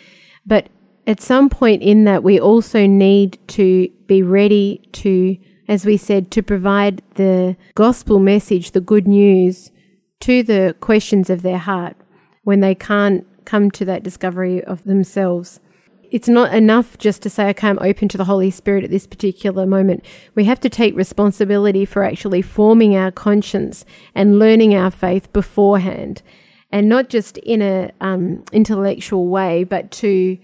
But 0.44 0.68
at 1.06 1.20
some 1.20 1.48
point 1.48 1.82
in 1.82 2.04
that, 2.04 2.24
we 2.24 2.40
also 2.40 2.86
need 2.86 3.38
to 3.48 3.88
be 4.06 4.22
ready 4.22 4.88
to, 4.92 5.36
as 5.68 5.86
we 5.86 5.96
said, 5.96 6.30
to 6.32 6.42
provide 6.42 7.02
the 7.14 7.56
gospel 7.74 8.18
message, 8.18 8.72
the 8.72 8.80
good 8.80 9.06
news 9.06 9.70
to 10.20 10.42
the 10.42 10.74
questions 10.80 11.30
of 11.30 11.42
their 11.42 11.58
heart 11.58 11.96
when 12.44 12.60
they 12.60 12.74
can't 12.74 13.26
come 13.44 13.70
to 13.70 13.84
that 13.84 14.02
discovery 14.02 14.62
of 14.64 14.84
themselves. 14.84 15.60
It's 16.10 16.28
not 16.28 16.54
enough 16.54 16.98
just 16.98 17.22
to 17.22 17.30
say, 17.30 17.48
okay, 17.50 17.68
I'm 17.68 17.78
open 17.80 18.08
to 18.08 18.18
the 18.18 18.26
Holy 18.26 18.50
Spirit 18.50 18.84
at 18.84 18.90
this 18.90 19.06
particular 19.06 19.66
moment. 19.66 20.04
We 20.34 20.44
have 20.44 20.60
to 20.60 20.68
take 20.68 20.94
responsibility 20.94 21.84
for 21.84 22.04
actually 22.04 22.42
forming 22.42 22.94
our 22.94 23.10
conscience 23.10 23.84
and 24.14 24.38
learning 24.38 24.74
our 24.74 24.90
faith 24.90 25.32
beforehand. 25.32 26.22
And 26.70 26.88
not 26.88 27.08
just 27.08 27.38
in 27.38 27.62
a 27.62 27.90
um, 28.00 28.44
intellectual 28.52 29.28
way, 29.28 29.64
but 29.64 29.90
to 29.92 30.38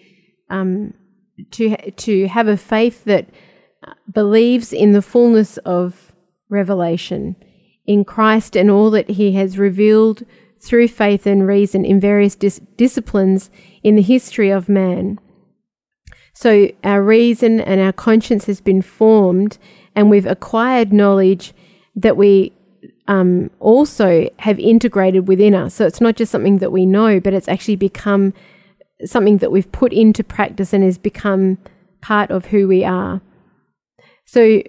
um, 0.51 0.95
to 1.53 1.77
to 1.93 2.29
have 2.29 2.49
a 2.49 2.57
faith 2.57 3.05
that 3.05 3.29
believes 4.13 4.73
in 4.73 4.93
the 4.93 5.03
fullness 5.03 5.57
of 5.59 6.13
revelation 6.49 7.37
in 7.87 8.05
Christ 8.05 8.57
and 8.57 8.71
all 8.71 8.91
that 8.91 9.11
He 9.11 9.33
has 9.33 9.59
revealed 9.59 10.25
through 10.61 10.89
faith 10.89 11.27
and 11.27 11.47
reason 11.47 11.85
in 11.85 12.01
various 12.01 12.35
dis- 12.35 12.61
disciplines 12.77 13.51
in 13.83 13.97
the 13.97 14.03
history 14.03 14.51
of 14.51 14.69
man. 14.69 15.19
So 16.35 16.71
our 16.85 17.03
reason 17.03 17.61
and 17.61 17.81
our 17.81 17.93
conscience 17.93 18.45
has 18.45 18.61
been 18.61 18.83
formed, 18.83 19.59
and 19.95 20.11
we've 20.11 20.27
acquired 20.27 20.93
knowledge 20.93 21.53
that 21.97 22.17
we 22.17 22.53
um, 23.09 23.51
also 23.59 24.29
have 24.39 24.59
integrated 24.59 25.27
within 25.27 25.55
us. 25.55 25.75
So 25.75 25.87
it's 25.87 26.01
not 26.01 26.17
just 26.17 26.31
something 26.31 26.59
that 26.59 26.71
we 26.71 26.87
know, 26.87 27.19
but 27.19 27.35
it's 27.35 27.49
actually 27.49 27.77
become 27.77 28.35
something 29.05 29.39
that 29.39 29.51
we've 29.51 29.71
put 29.73 29.93
into 29.93 30.23
practice 30.23 30.73
and 30.73 30.85
has 30.85 30.99
become 30.99 31.59
part 32.01 32.31
of 32.31 32.47
who 32.47 32.69
we 32.69 32.85
are. 32.85 33.21
So 34.29 34.63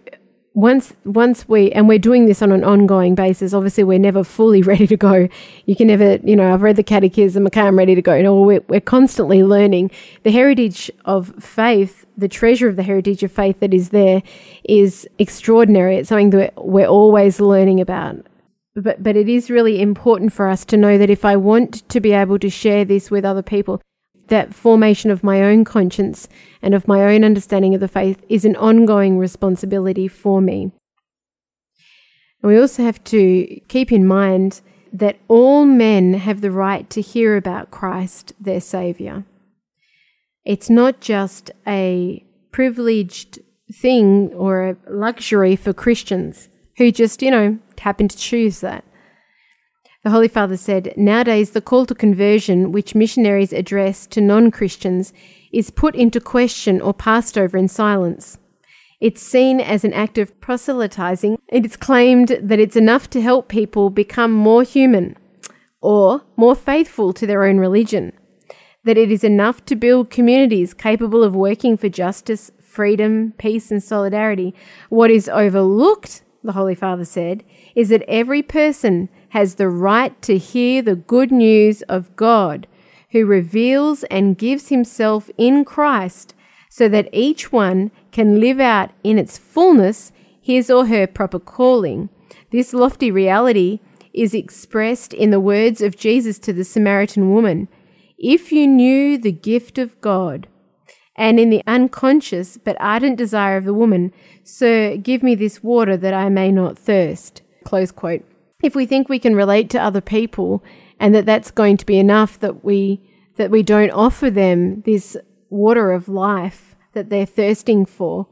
once 0.54 0.94
once 1.04 1.50
we 1.50 1.70
and 1.74 1.90
we're 1.90 2.00
doing 2.00 2.28
this 2.28 2.42
on 2.42 2.54
an 2.54 2.64
ongoing 2.64 3.14
basis 3.14 3.54
obviously 3.54 3.84
we're 3.84 4.00
never 4.00 4.24
fully 4.24 4.62
ready 4.72 4.88
to 4.88 4.96
go. 4.96 5.28
You 5.66 5.76
can 5.76 5.88
never 5.88 6.16
you 6.24 6.38
know 6.38 6.54
i've 6.54 6.62
read 6.62 6.78
the 6.78 6.84
catechism 6.84 7.46
okay 7.48 7.60
i'm 7.64 7.78
ready 7.78 7.94
to 7.94 8.02
go. 8.02 8.22
No 8.22 8.42
we're, 8.42 8.64
we're 8.70 8.80
constantly 8.80 9.44
learning. 9.44 9.92
The 10.24 10.32
heritage 10.32 10.90
of 11.04 11.36
faith 11.44 12.06
the 12.18 12.30
treasure 12.30 12.70
of 12.70 12.78
the 12.78 12.84
heritage 12.84 13.22
of 13.22 13.34
faith 13.34 13.60
that 13.60 13.74
is 13.74 13.90
there 13.90 14.24
is 14.64 15.06
extraordinary. 15.18 15.98
It's 15.98 16.08
something 16.08 16.30
that 16.30 16.54
we're 16.56 16.88
always 16.88 17.42
learning 17.42 17.82
about. 17.82 18.16
But 18.76 19.04
but 19.04 19.18
it 19.18 19.28
is 19.28 19.50
really 19.50 19.82
important 19.82 20.32
for 20.32 20.48
us 20.48 20.64
to 20.66 20.78
know 20.78 20.98
that 20.98 21.10
if 21.10 21.26
i 21.26 21.36
want 21.36 21.88
to 21.90 22.00
be 22.00 22.14
able 22.14 22.40
to 22.40 22.50
share 22.50 22.86
this 22.86 23.12
with 23.12 23.26
other 23.26 23.44
people 23.44 23.82
that 24.30 24.54
formation 24.54 25.12
of 25.12 25.24
my 25.24 25.42
own 25.42 25.64
conscience 25.66 26.28
and 26.62 26.74
of 26.74 26.88
my 26.88 27.04
own 27.04 27.24
understanding 27.24 27.76
of 27.76 27.82
the 27.82 27.88
faith 27.88 28.24
is 28.30 28.46
an 28.46 28.56
ongoing 28.56 29.18
responsibility 29.18 30.08
for 30.08 30.42
me. 30.42 30.72
And 32.42 32.52
we 32.52 32.60
also 32.60 32.84
have 32.84 33.04
to 33.06 33.60
keep 33.68 33.92
in 33.92 34.08
mind 34.08 34.62
that 34.92 35.20
all 35.28 35.66
men 35.66 36.14
have 36.14 36.42
the 36.42 36.52
right 36.52 36.90
to 36.90 37.02
hear 37.02 37.38
about 37.38 37.72
Christ, 37.72 38.34
their 38.40 38.62
Saviour. 38.62 39.26
It's 40.46 40.70
not 40.70 41.00
just 41.00 41.52
a 41.68 42.24
privileged 42.52 43.40
thing 43.72 44.34
or 44.34 44.70
a 44.70 44.78
luxury 44.88 45.56
for 45.56 45.74
Christians 45.74 46.50
who 46.78 46.92
just, 46.92 47.22
you 47.22 47.30
know, 47.30 47.60
happen 47.78 48.08
to 48.08 48.18
choose 48.18 48.62
that. 48.62 48.84
The 50.04 50.12
Holy 50.12 50.30
Father 50.30 50.56
said, 50.56 50.94
Nowadays, 50.96 51.52
the 51.52 51.62
call 51.62 51.86
to 51.86 51.94
conversion, 51.94 52.72
which 52.72 52.96
missionaries 52.96 53.52
address 53.52 54.08
to 54.08 54.22
non 54.22 54.50
Christians, 54.50 55.12
is 55.52 55.72
put 55.72 55.94
into 55.94 56.22
question 56.22 56.80
or 56.80 56.94
passed 56.94 57.38
over 57.38 57.58
in 57.58 57.68
silence. 57.68 58.38
It's 59.02 59.22
seen 59.22 59.60
as 59.60 59.84
an 59.84 59.94
act 59.94 60.18
of 60.18 60.40
proselytizing. 60.40 61.38
It 61.50 61.66
is 61.66 61.76
claimed 61.76 62.38
that 62.42 62.60
it's 62.60 62.78
enough 62.78 63.10
to 63.10 63.22
help 63.22 63.50
people 63.50 63.90
become 63.90 64.32
more 64.32 64.64
human 64.64 65.18
or 65.82 66.24
more 66.38 66.56
faithful 66.56 67.12
to 67.14 67.28
their 67.28 67.44
own 67.44 67.58
religion. 67.58 68.14
That 68.86 68.98
it 68.98 69.12
is 69.12 69.26
enough 69.26 69.66
to 69.66 69.76
build 69.76 70.10
communities 70.10 70.74
capable 70.74 71.24
of 71.24 71.36
working 71.36 71.76
for 71.76 71.90
justice, 71.90 72.52
freedom, 72.62 73.34
peace, 73.38 73.70
and 73.70 73.84
solidarity. 73.84 74.56
What 74.88 75.12
is 75.12 75.28
overlooked, 75.28 76.24
the 76.42 76.54
Holy 76.54 76.76
Father 76.76 77.06
said, 77.06 77.44
is 77.76 77.90
that 77.90 78.04
every 78.08 78.42
person 78.42 79.10
has 79.30 79.56
the 79.56 79.70
right 79.70 80.20
to 80.24 80.38
hear 80.38 80.82
the 80.82 80.96
good 80.96 81.32
news 81.32 81.82
of 81.84 82.16
God, 82.16 82.68
who 83.12 83.26
reveals 83.26 84.04
and 84.06 84.38
gives 84.38 84.70
himself 84.70 85.30
in 85.38 85.66
Christ 85.66 86.34
so 86.70 86.88
that 86.90 87.10
each 87.12 87.52
one 87.52 87.92
can 88.12 88.40
live 88.40 88.60
out 88.60 88.92
in 89.04 89.18
its 89.18 89.38
fullness 89.38 90.12
his 90.42 90.70
or 90.70 90.88
her 90.88 91.08
proper 91.08 91.40
calling. 91.40 92.10
This 92.52 92.74
lofty 92.74 93.12
reality 93.12 93.80
is 94.14 94.34
expressed 94.34 95.14
in 95.14 95.32
the 95.32 95.40
words 95.40 95.82
of 95.82 95.98
Jesus 95.98 96.40
to 96.40 96.54
the 96.54 96.64
Samaritan 96.64 97.32
woman 97.34 97.68
If 98.18 98.52
you 98.52 98.68
knew 98.68 99.18
the 99.18 99.32
gift 99.32 99.78
of 99.78 100.00
God, 100.02 100.48
and 101.16 101.40
in 101.40 101.50
the 101.50 101.64
unconscious 101.68 102.58
but 102.58 102.78
ardent 102.80 103.18
desire 103.18 103.58
of 103.58 103.66
the 103.66 103.74
woman, 103.74 104.14
Sir, 104.44 104.96
give 104.98 105.22
me 105.22 105.36
this 105.36 105.62
water 105.62 105.98
that 105.98 106.14
I 106.14 106.30
may 106.30 106.52
not 106.52 106.78
thirst. 106.78 107.42
Close 107.66 107.92
quote 107.92 108.24
if 108.62 108.76
we 108.76 108.86
think 108.86 109.08
we 109.08 109.20
can 109.20 109.36
relate 109.36 109.70
to 109.70 109.82
other 109.82 110.02
people 110.02 110.64
and 111.00 111.16
that 111.16 111.26
that's 111.26 111.52
going 111.52 111.78
to 111.78 111.86
be 111.86 111.98
enough 111.98 112.40
that 112.40 112.64
we 112.64 113.02
that 113.38 113.52
we 113.52 113.64
don't 113.64 113.92
offer 113.92 114.30
them 114.30 114.82
this 114.82 115.16
water 115.50 115.92
of 115.92 116.10
life 116.10 116.76
that 116.94 117.10
they're 117.10 117.26
thirsting 117.26 117.86
for 117.86 118.28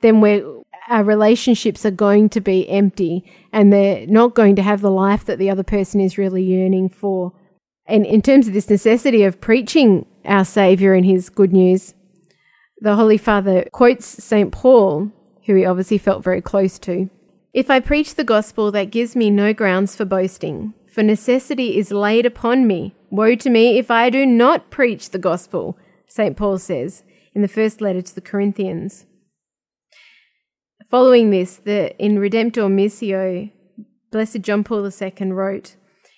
then 0.00 0.20
we 0.20 0.42
our 0.88 1.04
relationships 1.04 1.86
are 1.86 1.90
going 1.92 2.28
to 2.28 2.40
be 2.40 2.68
empty 2.68 3.24
and 3.52 3.72
they're 3.72 4.06
not 4.06 4.34
going 4.34 4.56
to 4.56 4.62
have 4.62 4.80
the 4.80 4.90
life 4.90 5.24
that 5.24 5.38
the 5.38 5.48
other 5.48 5.62
person 5.62 6.00
is 6.00 6.18
really 6.18 6.42
yearning 6.42 6.88
for. 6.88 7.32
And 7.86 8.04
in 8.04 8.22
terms 8.22 8.48
of 8.48 8.54
this 8.54 8.68
necessity 8.68 9.22
of 9.22 9.40
preaching 9.40 10.06
our 10.24 10.44
savior 10.44 10.94
and 10.94 11.06
his 11.06 11.28
good 11.28 11.52
news 11.52 11.94
the 12.80 12.96
holy 12.96 13.18
father 13.18 13.66
quotes 13.72 14.06
st 14.06 14.52
paul 14.52 15.10
who 15.46 15.54
he 15.54 15.64
obviously 15.64 15.98
felt 15.98 16.24
very 16.24 16.40
close 16.40 16.78
to 16.78 17.10
If 17.52 17.68
I 17.68 17.80
preach 17.80 18.14
the 18.14 18.22
gospel, 18.22 18.70
that 18.70 18.92
gives 18.92 19.16
me 19.16 19.28
no 19.28 19.52
grounds 19.52 19.96
for 19.96 20.04
boasting, 20.04 20.72
for 20.86 21.02
necessity 21.02 21.76
is 21.76 21.90
laid 21.90 22.24
upon 22.24 22.64
me. 22.64 22.94
Woe 23.10 23.34
to 23.34 23.50
me 23.50 23.76
if 23.76 23.90
I 23.90 24.08
do 24.08 24.24
not 24.24 24.70
preach 24.70 25.10
the 25.10 25.18
gospel, 25.18 25.76
St. 26.06 26.36
Paul 26.36 26.58
says 26.58 27.02
in 27.34 27.42
the 27.42 27.48
first 27.48 27.80
letter 27.80 28.02
to 28.02 28.14
the 28.14 28.20
Corinthians. 28.20 29.06
Following 30.88 31.30
this, 31.30 31.56
the, 31.56 31.96
in 31.98 32.18
Redemptor 32.18 32.70
Missio, 32.70 33.50
Blessed 34.12 34.42
John 34.42 34.62
Paul 34.62 34.88
II 34.88 35.32
wrote, 35.32 35.74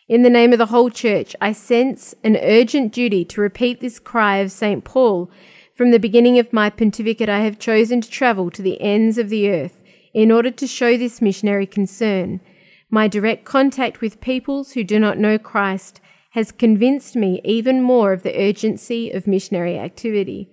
In 0.08 0.22
the 0.22 0.30
name 0.30 0.52
of 0.52 0.58
the 0.58 0.66
whole 0.66 0.90
church, 0.90 1.34
I 1.40 1.52
sense 1.52 2.14
an 2.22 2.36
urgent 2.36 2.92
duty 2.92 3.24
to 3.26 3.40
repeat 3.40 3.80
this 3.80 3.98
cry 3.98 4.36
of 4.36 4.52
St. 4.52 4.84
Paul. 4.84 5.30
From 5.74 5.92
the 5.92 5.98
beginning 5.98 6.38
of 6.38 6.52
my 6.52 6.68
pontificate, 6.68 7.30
I 7.30 7.40
have 7.40 7.58
chosen 7.58 8.02
to 8.02 8.10
travel 8.10 8.50
to 8.50 8.60
the 8.60 8.80
ends 8.82 9.16
of 9.16 9.30
the 9.30 9.50
earth 9.50 9.81
in 10.14 10.30
order 10.30 10.50
to 10.50 10.66
show 10.66 10.96
this 10.96 11.22
missionary 11.22 11.66
concern. 11.66 12.40
My 12.90 13.08
direct 13.08 13.44
contact 13.44 14.00
with 14.00 14.20
peoples 14.20 14.72
who 14.72 14.84
do 14.84 14.98
not 14.98 15.18
know 15.18 15.38
Christ 15.38 16.00
has 16.30 16.52
convinced 16.52 17.14
me 17.16 17.40
even 17.44 17.82
more 17.82 18.12
of 18.12 18.22
the 18.22 18.38
urgency 18.38 19.10
of 19.10 19.26
missionary 19.26 19.78
activity. 19.78 20.48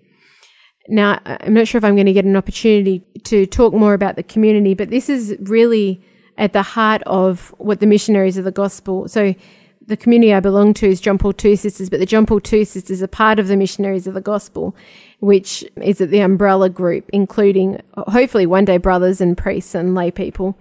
Now, 0.87 1.19
I'm 1.25 1.53
not 1.53 1.67
sure 1.67 1.77
if 1.77 1.83
I'm 1.83 1.95
going 1.95 2.05
to 2.05 2.13
get 2.13 2.25
an 2.25 2.35
opportunity 2.35 3.03
to 3.23 3.45
talk 3.45 3.73
more 3.73 3.93
about 3.93 4.15
the 4.15 4.23
community, 4.23 4.73
but 4.73 4.89
this 4.89 5.07
is 5.07 5.35
really 5.39 6.03
at 6.37 6.53
the 6.53 6.63
heart 6.63 7.03
of 7.05 7.53
what 7.57 7.79
the 7.79 7.85
missionaries 7.85 8.37
of 8.37 8.45
the 8.45 8.51
gospel. 8.51 9.07
So, 9.07 9.35
the 9.85 9.97
community 9.97 10.33
I 10.33 10.39
belong 10.39 10.75
to 10.75 10.87
is 10.87 11.01
John 11.01 11.17
Paul 11.17 11.33
II 11.43 11.55
Sisters, 11.55 11.89
but 11.89 11.99
the 11.99 12.05
John 12.05 12.25
Paul 12.25 12.39
II 12.39 12.63
Sisters 12.63 13.01
are 13.01 13.07
part 13.07 13.39
of 13.39 13.47
the 13.47 13.57
missionaries 13.57 14.05
of 14.05 14.13
the 14.13 14.21
gospel, 14.21 14.75
which 15.19 15.65
is 15.81 16.01
at 16.01 16.11
the 16.11 16.19
umbrella 16.19 16.69
group, 16.69 17.09
including 17.11 17.81
hopefully 17.95 18.45
one 18.45 18.65
day 18.65 18.77
brothers 18.77 19.19
and 19.21 19.38
priests 19.38 19.75
and 19.75 19.95
lay 19.95 20.11
people. 20.11 20.57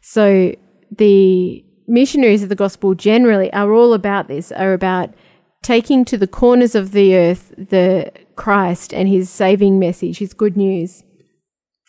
So, 0.00 0.54
the 0.96 1.64
missionaries 1.88 2.42
of 2.42 2.48
the 2.48 2.54
gospel 2.54 2.94
generally 2.94 3.52
are 3.52 3.72
all 3.72 3.92
about 3.92 4.28
this, 4.28 4.52
are 4.52 4.72
about 4.72 5.12
taking 5.62 6.04
to 6.04 6.16
the 6.16 6.28
corners 6.28 6.76
of 6.76 6.92
the 6.92 7.16
earth 7.16 7.52
the 7.58 8.12
Christ 8.36 8.94
and 8.94 9.08
his 9.08 9.28
saving 9.28 9.78
message, 9.78 10.18
his 10.18 10.32
good 10.32 10.56
news, 10.56 11.02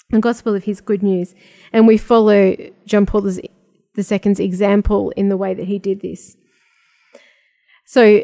the 0.10 0.20
gospel 0.20 0.56
of 0.56 0.64
his 0.64 0.82
good 0.82 1.04
news. 1.04 1.36
And 1.72 1.86
we 1.86 1.98
follow 1.98 2.56
John 2.86 3.06
Paul 3.06 3.28
II's 3.28 4.40
example 4.40 5.12
in 5.12 5.30
the 5.30 5.38
way 5.38 5.54
that 5.54 5.68
he 5.68 5.78
did 5.78 6.02
this. 6.02 6.36
So, 7.86 8.24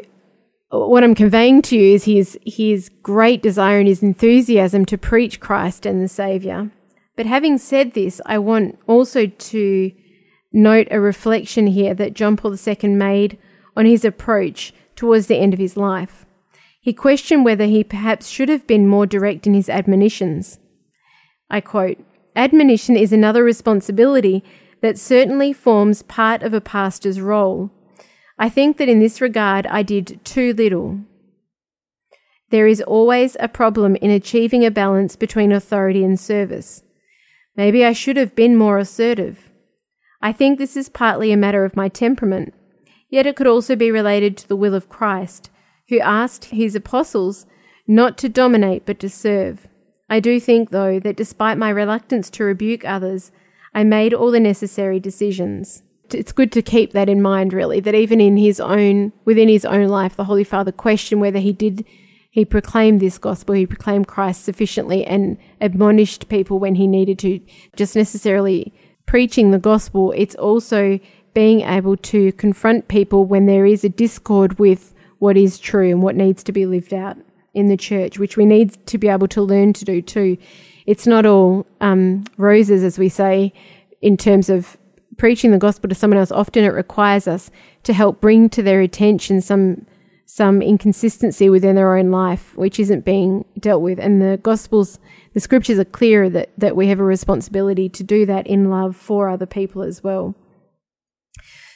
what 0.78 1.04
I'm 1.04 1.14
conveying 1.14 1.62
to 1.62 1.76
you 1.76 1.94
is 1.94 2.04
his, 2.04 2.38
his 2.44 2.88
great 3.02 3.42
desire 3.42 3.78
and 3.78 3.88
his 3.88 4.02
enthusiasm 4.02 4.84
to 4.86 4.98
preach 4.98 5.40
Christ 5.40 5.86
and 5.86 6.02
the 6.02 6.08
Saviour. 6.08 6.70
But 7.16 7.26
having 7.26 7.58
said 7.58 7.94
this, 7.94 8.20
I 8.26 8.38
want 8.38 8.78
also 8.86 9.26
to 9.26 9.92
note 10.52 10.88
a 10.90 11.00
reflection 11.00 11.68
here 11.68 11.94
that 11.94 12.14
John 12.14 12.36
Paul 12.36 12.56
II 12.56 12.88
made 12.90 13.38
on 13.76 13.86
his 13.86 14.04
approach 14.04 14.72
towards 14.96 15.26
the 15.26 15.36
end 15.36 15.52
of 15.52 15.60
his 15.60 15.76
life. 15.76 16.24
He 16.80 16.92
questioned 16.92 17.44
whether 17.44 17.64
he 17.64 17.82
perhaps 17.82 18.28
should 18.28 18.48
have 18.48 18.66
been 18.66 18.86
more 18.86 19.06
direct 19.06 19.46
in 19.46 19.54
his 19.54 19.68
admonitions. 19.68 20.58
I 21.50 21.60
quote, 21.60 21.98
Admonition 22.36 22.96
is 22.96 23.12
another 23.12 23.44
responsibility 23.44 24.42
that 24.80 24.98
certainly 24.98 25.52
forms 25.52 26.02
part 26.02 26.42
of 26.42 26.52
a 26.52 26.60
pastor's 26.60 27.20
role. 27.20 27.70
I 28.38 28.48
think 28.48 28.78
that 28.78 28.88
in 28.88 29.00
this 29.00 29.20
regard 29.20 29.66
I 29.66 29.82
did 29.82 30.20
too 30.24 30.52
little. 30.54 31.00
There 32.50 32.66
is 32.66 32.82
always 32.82 33.36
a 33.40 33.48
problem 33.48 33.96
in 33.96 34.10
achieving 34.10 34.64
a 34.64 34.70
balance 34.70 35.16
between 35.16 35.52
authority 35.52 36.04
and 36.04 36.18
service. 36.18 36.82
Maybe 37.56 37.84
I 37.84 37.92
should 37.92 38.16
have 38.16 38.34
been 38.34 38.56
more 38.56 38.78
assertive. 38.78 39.50
I 40.20 40.32
think 40.32 40.58
this 40.58 40.76
is 40.76 40.88
partly 40.88 41.32
a 41.32 41.36
matter 41.36 41.64
of 41.64 41.76
my 41.76 41.88
temperament, 41.88 42.54
yet 43.08 43.26
it 43.26 43.36
could 43.36 43.46
also 43.46 43.76
be 43.76 43.90
related 43.90 44.36
to 44.38 44.48
the 44.48 44.56
will 44.56 44.74
of 44.74 44.88
Christ, 44.88 45.50
who 45.88 46.00
asked 46.00 46.46
his 46.46 46.74
apostles 46.74 47.46
not 47.86 48.16
to 48.18 48.28
dominate 48.28 48.86
but 48.86 48.98
to 49.00 49.08
serve. 49.08 49.68
I 50.08 50.20
do 50.20 50.40
think, 50.40 50.70
though, 50.70 50.98
that 51.00 51.16
despite 51.16 51.58
my 51.58 51.70
reluctance 51.70 52.30
to 52.30 52.44
rebuke 52.44 52.84
others, 52.84 53.32
I 53.74 53.84
made 53.84 54.14
all 54.14 54.30
the 54.30 54.40
necessary 54.40 55.00
decisions. 55.00 55.82
It's 56.14 56.32
good 56.32 56.52
to 56.52 56.62
keep 56.62 56.92
that 56.92 57.08
in 57.08 57.20
mind, 57.20 57.52
really, 57.52 57.80
that 57.80 57.94
even 57.94 58.20
in 58.20 58.36
his 58.36 58.60
own, 58.60 59.12
within 59.24 59.48
his 59.48 59.64
own 59.64 59.88
life, 59.88 60.16
the 60.16 60.24
Holy 60.24 60.44
Father 60.44 60.72
questioned 60.72 61.20
whether 61.20 61.40
he 61.40 61.52
did, 61.52 61.84
he 62.30 62.44
proclaimed 62.44 63.00
this 63.00 63.18
gospel, 63.18 63.54
he 63.54 63.66
proclaimed 63.66 64.06
Christ 64.06 64.44
sufficiently 64.44 65.04
and 65.04 65.36
admonished 65.60 66.28
people 66.28 66.58
when 66.58 66.76
he 66.76 66.86
needed 66.86 67.18
to, 67.20 67.40
just 67.76 67.94
necessarily 67.96 68.72
preaching 69.06 69.50
the 69.50 69.58
gospel, 69.58 70.12
it's 70.16 70.34
also 70.34 70.98
being 71.34 71.60
able 71.62 71.96
to 71.96 72.32
confront 72.32 72.88
people 72.88 73.24
when 73.24 73.46
there 73.46 73.66
is 73.66 73.84
a 73.84 73.88
discord 73.88 74.58
with 74.58 74.94
what 75.18 75.36
is 75.36 75.58
true 75.58 75.90
and 75.90 76.02
what 76.02 76.16
needs 76.16 76.42
to 76.44 76.52
be 76.52 76.66
lived 76.66 76.94
out 76.94 77.16
in 77.52 77.66
the 77.66 77.76
church, 77.76 78.18
which 78.18 78.36
we 78.36 78.44
need 78.44 78.86
to 78.86 78.98
be 78.98 79.08
able 79.08 79.28
to 79.28 79.42
learn 79.42 79.72
to 79.72 79.84
do 79.84 80.00
too. 80.00 80.36
It's 80.86 81.06
not 81.06 81.26
all 81.26 81.66
um, 81.80 82.24
roses, 82.36 82.84
as 82.84 82.98
we 82.98 83.08
say, 83.08 83.52
in 84.02 84.16
terms 84.16 84.48
of 84.48 84.76
preaching 85.16 85.50
the 85.50 85.58
gospel 85.58 85.88
to 85.88 85.94
someone 85.94 86.18
else. 86.18 86.32
Often 86.32 86.64
it 86.64 86.68
requires 86.68 87.26
us 87.26 87.50
to 87.84 87.92
help 87.92 88.20
bring 88.20 88.48
to 88.50 88.62
their 88.62 88.80
attention 88.80 89.40
some 89.40 89.86
some 90.26 90.62
inconsistency 90.62 91.50
within 91.50 91.76
their 91.76 91.96
own 91.96 92.10
life, 92.10 92.56
which 92.56 92.80
isn't 92.80 93.04
being 93.04 93.44
dealt 93.58 93.82
with. 93.82 93.98
And 93.98 94.22
the 94.22 94.38
Gospels, 94.42 94.98
the 95.32 95.40
scriptures 95.40 95.78
are 95.78 95.84
clear 95.84 96.30
that, 96.30 96.50
that 96.56 96.76
we 96.76 96.88
have 96.88 97.00
a 97.00 97.04
responsibility 97.04 97.88
to 97.90 98.02
do 98.02 98.24
that 98.26 98.46
in 98.46 98.70
love 98.70 98.96
for 98.96 99.28
other 99.28 99.46
people 99.46 99.82
as 99.82 100.02
well. 100.02 100.34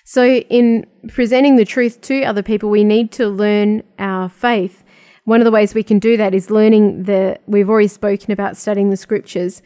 So, 0.04 0.26
in 0.26 0.86
presenting 1.08 1.56
the 1.56 1.66
truth 1.66 2.00
to 2.02 2.24
other 2.24 2.42
people, 2.42 2.70
we 2.70 2.82
need 2.82 3.12
to 3.12 3.28
learn 3.28 3.82
our 3.98 4.30
faith. 4.30 4.82
One 5.24 5.42
of 5.42 5.44
the 5.44 5.50
ways 5.50 5.74
we 5.74 5.82
can 5.82 5.98
do 5.98 6.16
that 6.16 6.34
is 6.34 6.50
learning 6.50 7.02
the, 7.02 7.38
we've 7.46 7.68
already 7.68 7.88
spoken 7.88 8.32
about 8.32 8.56
studying 8.56 8.88
the 8.88 8.96
scriptures, 8.96 9.60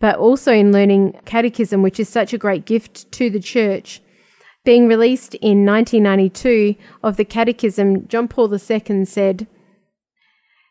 but 0.00 0.16
also 0.16 0.52
in 0.52 0.72
learning 0.72 1.18
catechism, 1.24 1.82
which 1.82 1.98
is 1.98 2.08
such 2.08 2.32
a 2.32 2.38
great 2.38 2.64
gift 2.64 3.10
to 3.12 3.30
the 3.30 3.40
church. 3.40 4.00
Being 4.64 4.86
released 4.86 5.34
in 5.36 5.64
1992 5.64 6.74
of 7.02 7.16
the 7.16 7.24
Catechism, 7.24 8.06
John 8.06 8.28
Paul 8.28 8.52
II 8.52 9.04
said, 9.04 9.46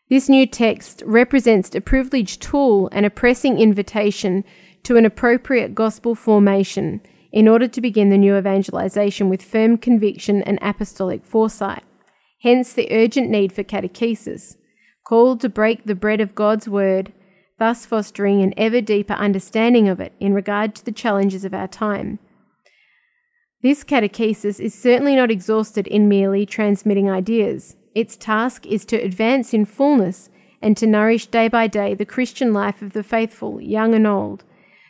This 0.08 0.28
new 0.28 0.46
text 0.46 1.02
represents 1.04 1.74
a 1.74 1.80
privileged 1.80 2.40
tool 2.40 2.88
and 2.92 3.04
a 3.04 3.10
pressing 3.10 3.58
invitation 3.58 4.44
to 4.84 4.96
an 4.96 5.04
appropriate 5.04 5.74
gospel 5.74 6.14
formation 6.14 7.00
in 7.32 7.48
order 7.48 7.68
to 7.68 7.80
begin 7.80 8.08
the 8.08 8.18
new 8.18 8.36
evangelization 8.36 9.28
with 9.28 9.42
firm 9.42 9.76
conviction 9.76 10.42
and 10.44 10.58
apostolic 10.62 11.24
foresight. 11.24 11.82
Hence 12.42 12.72
the 12.72 12.88
urgent 12.92 13.28
need 13.28 13.52
for 13.52 13.64
catechesis, 13.64 14.56
called 15.04 15.40
to 15.40 15.48
break 15.48 15.84
the 15.84 15.94
bread 15.94 16.20
of 16.20 16.34
God's 16.34 16.68
word, 16.68 17.12
thus 17.58 17.84
fostering 17.84 18.42
an 18.42 18.54
ever 18.56 18.80
deeper 18.80 19.14
understanding 19.14 19.88
of 19.88 20.00
it 20.00 20.12
in 20.20 20.32
regard 20.32 20.74
to 20.74 20.84
the 20.84 20.92
challenges 20.92 21.44
of 21.44 21.52
our 21.54 21.68
time. 21.68 22.18
This 23.60 23.82
catechesis 23.82 24.60
is 24.60 24.74
certainly 24.74 25.16
not 25.16 25.30
exhausted 25.30 25.86
in 25.88 26.08
merely 26.08 26.46
transmitting 26.46 27.10
ideas. 27.10 27.76
Its 27.94 28.16
task 28.16 28.64
is 28.66 28.84
to 28.86 28.96
advance 28.96 29.52
in 29.52 29.64
fullness 29.64 30.30
and 30.62 30.76
to 30.76 30.86
nourish 30.86 31.26
day 31.26 31.48
by 31.48 31.66
day 31.66 31.94
the 31.94 32.06
Christian 32.06 32.52
life 32.52 32.82
of 32.82 32.92
the 32.92 33.02
faithful, 33.02 33.60
young 33.60 33.94
and 33.94 34.06
old, 34.06 34.44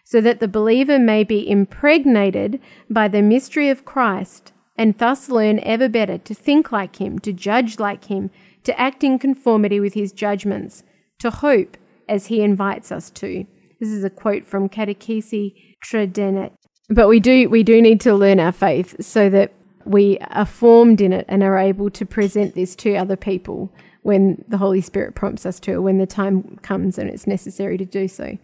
so 0.05 0.21
that 0.21 0.41
the 0.41 0.49
believer 0.49 0.99
may 0.99 1.25
be 1.25 1.49
impregnated 1.49 2.61
by 2.91 3.09
the 3.09 3.23
mystery 3.23 3.71
of 3.71 3.85
Christ 3.85 4.53
and 4.77 4.97
thus 4.99 5.29
learn 5.29 5.59
ever 5.63 5.89
better 5.89 6.19
to 6.19 6.35
think 6.35 6.71
like 6.71 6.97
Him, 6.97 7.19
to 7.21 7.33
judge 7.33 7.79
like 7.79 8.05
Him, 8.05 8.31
to 8.65 8.79
act 8.79 9.03
in 9.03 9.19
conformity 9.19 9.81
with 9.81 9.95
His 9.95 10.13
judgments, 10.13 10.85
to 11.19 11.31
hope 11.31 11.77
as 12.09 12.27
He 12.27 12.43
invites 12.43 12.91
us 12.91 13.11
to. 13.11 13.45
This 13.81 13.91
is 13.91 14.05
a 14.05 14.11
quote 14.11 14.45
from 14.45 14.69
Catechesi 14.69 15.55
Tradendae. 15.85 16.53
But 16.91 17.09
we 17.09 17.21
do 17.21 17.49
we 17.49 17.63
do 17.63 17.83
need 17.83 18.01
to 18.03 18.15
learn 18.15 18.41
our 18.41 18.53
faith 18.53 18.97
so 19.05 19.29
that 19.31 19.53
we 19.85 20.19
are 20.31 20.47
formed 20.47 21.01
in 21.01 21.13
it 21.13 21.25
and 21.29 21.43
are 21.43 21.59
able 21.59 21.91
to 21.91 22.05
present 22.05 22.55
this 22.55 22.75
to 22.77 22.97
other 22.97 23.17
people 23.17 23.73
when 24.03 24.45
the 24.49 24.59
Holy 24.59 24.81
Spirit 24.81 25.15
prompts 25.15 25.45
us 25.45 25.61
to, 25.61 25.75
or 25.75 25.83
when 25.83 25.99
the 25.99 26.07
time 26.07 26.57
comes 26.63 26.99
and 26.99 27.11
it's 27.11 27.27
necessary 27.27 27.77
to 27.79 27.85
do 27.85 28.09
so. 28.09 28.39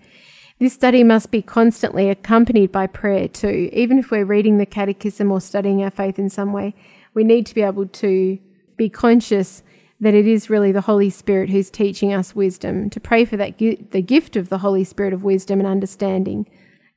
This 0.58 0.72
study 0.72 1.02
must 1.02 1.30
be 1.30 1.42
constantly 1.42 2.08
accompanied 2.08 2.70
by 2.70 2.86
prayer 2.86 3.28
too. 3.28 3.70
Even 3.72 3.98
if 3.98 4.10
we're 4.10 4.24
reading 4.24 4.58
the 4.58 4.66
catechism 4.66 5.32
or 5.32 5.40
studying 5.40 5.82
our 5.82 5.90
faith 5.90 6.18
in 6.18 6.30
some 6.30 6.52
way, 6.52 6.74
we 7.12 7.24
need 7.24 7.44
to 7.46 7.54
be 7.54 7.62
able 7.62 7.86
to 7.86 8.38
be 8.76 8.88
conscious 8.88 9.62
that 10.04 10.14
it 10.14 10.26
is 10.26 10.50
really 10.50 10.70
the 10.70 10.82
Holy 10.82 11.08
Spirit 11.08 11.50
who's 11.50 11.70
teaching 11.70 12.12
us 12.12 12.36
wisdom, 12.36 12.90
to 12.90 13.00
pray 13.00 13.24
for 13.24 13.36
that 13.38 13.58
the 13.58 14.02
gift 14.02 14.36
of 14.36 14.50
the 14.50 14.58
Holy 14.58 14.84
Spirit 14.84 15.14
of 15.14 15.24
wisdom 15.24 15.60
and 15.60 15.66
understanding 15.66 16.46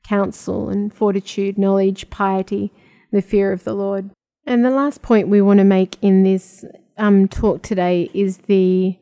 counsel 0.04 0.68
and 0.68 0.92
fortitude, 0.92 1.58
knowledge, 1.58 2.10
piety, 2.10 2.72
the 3.10 3.22
fear 3.22 3.52
of 3.52 3.64
the 3.64 3.74
Lord. 3.74 4.10
And 4.46 4.64
the 4.64 4.70
last 4.70 5.02
point 5.02 5.28
we 5.28 5.42
want 5.42 5.58
to 5.58 5.64
make 5.64 5.96
in 6.02 6.22
this 6.22 6.64
um, 6.96 7.28
talk 7.28 7.62
today 7.62 8.10
is 8.12 8.38
the 8.38 8.98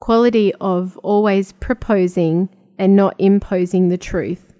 quality 0.00 0.52
of 0.60 0.96
always 0.98 1.52
proposing 1.52 2.48
and 2.78 2.94
not 2.94 3.14
imposing 3.18 3.88
the 3.88 3.98
truth. 3.98 4.52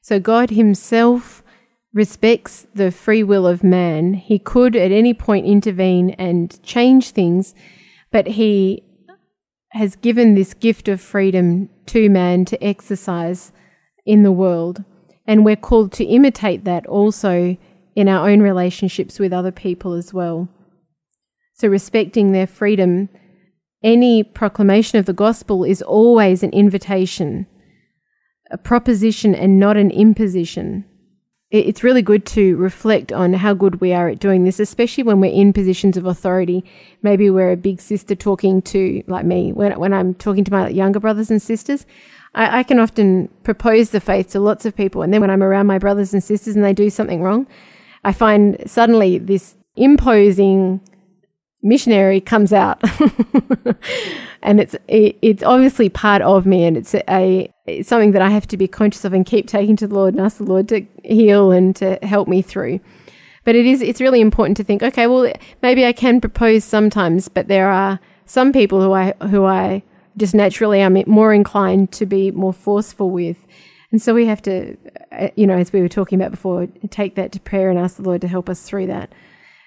So 0.00 0.18
God 0.18 0.50
Himself 0.50 1.42
respects 1.92 2.66
the 2.74 2.90
free 2.90 3.22
will 3.22 3.46
of 3.46 3.62
man. 3.62 4.14
He 4.14 4.38
could 4.38 4.74
at 4.74 4.90
any 4.90 5.14
point 5.14 5.46
intervene 5.46 6.10
and 6.10 6.60
change 6.62 7.10
things, 7.10 7.54
but 8.12 8.28
he 8.28 8.84
has 9.70 9.96
given 9.96 10.34
this 10.34 10.54
gift 10.54 10.86
of 10.86 11.00
freedom 11.00 11.68
to 11.86 12.08
man 12.08 12.44
to 12.44 12.62
exercise 12.62 13.52
in 14.04 14.22
the 14.22 14.30
world. 14.30 14.84
And 15.26 15.44
we're 15.44 15.56
called 15.56 15.92
to 15.92 16.04
imitate 16.04 16.64
that 16.64 16.86
also 16.86 17.56
in 17.96 18.08
our 18.08 18.28
own 18.28 18.40
relationships 18.40 19.18
with 19.18 19.32
other 19.32 19.50
people 19.50 19.94
as 19.94 20.12
well. 20.12 20.48
So, 21.54 21.68
respecting 21.68 22.32
their 22.32 22.46
freedom, 22.46 23.08
any 23.82 24.22
proclamation 24.22 24.98
of 24.98 25.06
the 25.06 25.12
gospel 25.12 25.64
is 25.64 25.82
always 25.82 26.42
an 26.42 26.50
invitation, 26.50 27.46
a 28.50 28.58
proposition, 28.58 29.34
and 29.34 29.58
not 29.58 29.76
an 29.76 29.90
imposition 29.90 30.84
it's 31.52 31.84
really 31.84 32.00
good 32.00 32.24
to 32.24 32.56
reflect 32.56 33.12
on 33.12 33.34
how 33.34 33.52
good 33.52 33.82
we 33.82 33.92
are 33.92 34.08
at 34.08 34.18
doing 34.18 34.44
this, 34.44 34.58
especially 34.58 35.04
when 35.04 35.20
we're 35.20 35.32
in 35.32 35.52
positions 35.52 35.98
of 35.98 36.06
authority. 36.06 36.64
Maybe 37.02 37.28
we're 37.28 37.52
a 37.52 37.58
big 37.58 37.78
sister 37.78 38.14
talking 38.14 38.62
to, 38.62 39.04
like 39.06 39.26
me, 39.26 39.52
when, 39.52 39.78
when 39.78 39.92
I'm 39.92 40.14
talking 40.14 40.44
to 40.44 40.50
my 40.50 40.68
younger 40.68 40.98
brothers 40.98 41.30
and 41.30 41.42
sisters. 41.42 41.84
I, 42.34 42.60
I 42.60 42.62
can 42.62 42.78
often 42.78 43.28
propose 43.42 43.90
the 43.90 44.00
faith 44.00 44.30
to 44.30 44.40
lots 44.40 44.64
of 44.64 44.74
people. 44.74 45.02
And 45.02 45.12
then 45.12 45.20
when 45.20 45.28
I'm 45.28 45.42
around 45.42 45.66
my 45.66 45.78
brothers 45.78 46.14
and 46.14 46.24
sisters 46.24 46.56
and 46.56 46.64
they 46.64 46.72
do 46.72 46.88
something 46.88 47.22
wrong, 47.22 47.46
I 48.02 48.12
find 48.14 48.56
suddenly 48.64 49.18
this 49.18 49.54
imposing 49.76 50.80
missionary 51.62 52.20
comes 52.20 52.52
out. 52.52 52.82
And 54.42 54.60
it's 54.60 54.74
it, 54.88 55.16
it's 55.22 55.42
obviously 55.42 55.88
part 55.88 56.20
of 56.20 56.46
me 56.46 56.64
and 56.64 56.76
it's 56.76 56.94
a 56.94 57.52
it's 57.66 57.88
something 57.88 58.10
that 58.12 58.22
I 58.22 58.30
have 58.30 58.46
to 58.48 58.56
be 58.56 58.66
conscious 58.66 59.04
of 59.04 59.12
and 59.12 59.24
keep 59.24 59.46
taking 59.46 59.76
to 59.76 59.86
the 59.86 59.94
Lord 59.94 60.14
and 60.14 60.22
ask 60.22 60.38
the 60.38 60.44
Lord 60.44 60.68
to 60.70 60.84
heal 61.04 61.52
and 61.52 61.74
to 61.76 61.98
help 62.02 62.26
me 62.26 62.42
through. 62.42 62.80
But 63.44 63.54
it 63.54 63.66
is 63.66 63.80
it's 63.80 64.00
really 64.00 64.20
important 64.20 64.56
to 64.56 64.64
think 64.64 64.82
okay 64.82 65.06
well 65.06 65.32
maybe 65.62 65.86
I 65.86 65.92
can 65.92 66.20
propose 66.20 66.64
sometimes 66.64 67.28
but 67.28 67.46
there 67.46 67.70
are 67.70 68.00
some 68.26 68.52
people 68.52 68.80
who 68.82 68.92
I 68.92 69.14
who 69.28 69.44
I 69.44 69.84
just 70.16 70.34
naturally 70.34 70.80
am 70.80 71.00
more 71.06 71.32
inclined 71.32 71.92
to 71.92 72.04
be 72.04 72.32
more 72.32 72.52
forceful 72.52 73.10
with. 73.10 73.46
And 73.92 74.02
so 74.02 74.12
we 74.12 74.26
have 74.26 74.42
to 74.42 74.76
uh, 75.12 75.28
you 75.36 75.46
know 75.46 75.56
as 75.56 75.72
we 75.72 75.80
were 75.80 75.88
talking 75.88 76.20
about 76.20 76.32
before 76.32 76.66
take 76.90 77.14
that 77.14 77.30
to 77.32 77.40
prayer 77.40 77.70
and 77.70 77.78
ask 77.78 77.94
the 77.96 78.02
Lord 78.02 78.22
to 78.22 78.28
help 78.28 78.48
us 78.48 78.62
through 78.62 78.88
that. 78.88 79.14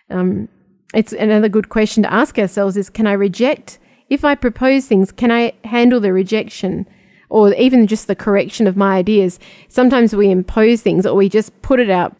Um, 0.10 0.49
it's 0.93 1.13
another 1.13 1.50
good 1.50 1.69
question 1.69 2.04
to 2.04 2.13
ask 2.13 2.38
ourselves 2.38 2.78
is 2.78 2.89
can 2.89 3.08
I 3.08 3.13
reject 3.13 3.80
if 4.10 4.24
I 4.24 4.36
propose 4.36 4.86
things, 4.86 5.12
can 5.12 5.32
I 5.32 5.54
handle 5.63 6.00
the 6.00 6.13
rejection 6.13 6.88
or 7.30 7.54
even 7.56 7.88
just 7.88 8.08
the 8.08 8.15
correction 8.15 8.67
of 8.67 8.78
my 8.78 8.98
ideas? 8.98 9.39
Sometimes 9.67 10.15
we 10.15 10.30
impose 10.30 10.82
things 10.82 11.06
or 11.06 11.15
we 11.15 11.28
just 11.28 11.60
put 11.62 11.80
it 11.80 11.89
out 11.89 12.15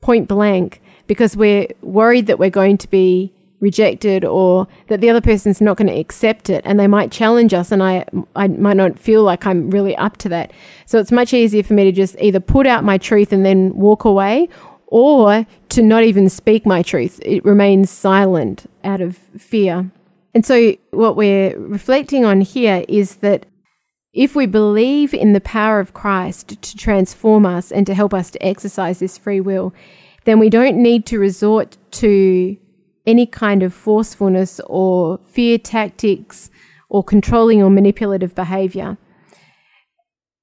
point 0.00 0.28
blank 0.28 0.80
because 1.06 1.36
we're 1.36 1.66
worried 1.82 2.26
that 2.26 2.38
we're 2.38 2.50
going 2.50 2.78
to 2.78 2.88
be 2.88 3.32
rejected 3.60 4.24
or 4.24 4.68
that 4.88 5.00
the 5.00 5.08
other 5.08 5.22
person's 5.22 5.60
not 5.60 5.76
going 5.76 5.88
to 5.88 5.98
accept 5.98 6.50
it 6.50 6.62
and 6.66 6.78
they 6.78 6.86
might 6.86 7.10
challenge 7.10 7.54
us 7.54 7.72
and 7.72 7.82
I 7.82 8.04
I 8.36 8.46
might 8.46 8.76
not 8.76 8.98
feel 8.98 9.22
like 9.22 9.46
I'm 9.46 9.70
really 9.70 9.96
up 9.96 10.18
to 10.18 10.28
that. 10.28 10.52
So 10.86 10.98
it's 10.98 11.10
much 11.10 11.32
easier 11.32 11.62
for 11.62 11.72
me 11.72 11.84
to 11.84 11.92
just 11.92 12.14
either 12.20 12.40
put 12.40 12.66
out 12.66 12.84
my 12.84 12.98
truth 12.98 13.32
and 13.32 13.44
then 13.44 13.74
walk 13.74 14.04
away 14.04 14.48
or 14.94 15.44
to 15.68 15.82
not 15.82 16.04
even 16.04 16.28
speak 16.28 16.64
my 16.64 16.80
truth. 16.80 17.18
It 17.24 17.44
remains 17.44 17.90
silent 17.90 18.70
out 18.84 19.00
of 19.00 19.16
fear. 19.36 19.90
And 20.32 20.46
so, 20.46 20.76
what 20.92 21.16
we're 21.16 21.58
reflecting 21.58 22.24
on 22.24 22.42
here 22.42 22.84
is 22.88 23.16
that 23.16 23.44
if 24.12 24.36
we 24.36 24.46
believe 24.46 25.12
in 25.12 25.32
the 25.32 25.40
power 25.40 25.80
of 25.80 25.94
Christ 25.94 26.62
to 26.62 26.76
transform 26.76 27.44
us 27.44 27.72
and 27.72 27.88
to 27.88 27.94
help 27.94 28.14
us 28.14 28.30
to 28.30 28.46
exercise 28.46 29.00
this 29.00 29.18
free 29.18 29.40
will, 29.40 29.74
then 30.26 30.38
we 30.38 30.48
don't 30.48 30.80
need 30.80 31.06
to 31.06 31.18
resort 31.18 31.76
to 32.02 32.56
any 33.04 33.26
kind 33.26 33.64
of 33.64 33.74
forcefulness 33.74 34.60
or 34.66 35.18
fear 35.28 35.58
tactics 35.58 36.52
or 36.88 37.02
controlling 37.02 37.60
or 37.64 37.68
manipulative 37.68 38.32
behavior 38.36 38.96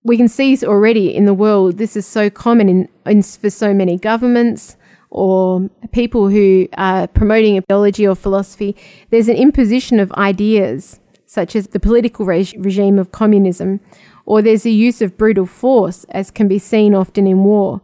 we 0.04 0.18
can 0.18 0.28
see 0.28 0.58
already 0.64 1.14
in 1.14 1.26
the 1.26 1.34
world 1.34 1.78
this 1.78 1.96
is 1.96 2.08
so 2.08 2.30
common 2.30 2.68
in, 2.70 2.90
in, 3.06 3.22
for 3.22 3.50
so 3.50 3.74
many 3.74 3.98
governments 3.98 4.78
or 5.10 5.70
people 5.92 6.30
who 6.30 6.68
are 6.78 7.08
promoting 7.08 7.58
ideology 7.58 8.08
or 8.08 8.16
philosophy. 8.16 8.76
There's 9.10 9.28
an 9.28 9.36
imposition 9.36 10.00
of 10.00 10.12
ideas, 10.14 11.02
such 11.26 11.56
as 11.56 11.68
the 11.68 11.82
political 11.82 12.26
re- 12.26 12.54
regime 12.58 12.98
of 12.98 13.12
communism, 13.12 13.82
or 14.26 14.42
there's 14.42 14.64
the 14.64 14.72
use 14.72 15.02
of 15.02 15.18
brutal 15.18 15.46
force, 15.46 16.06
as 16.10 16.32
can 16.32 16.48
be 16.48 16.58
seen 16.58 16.96
often 16.96 17.28
in 17.28 17.44
war. 17.44 17.82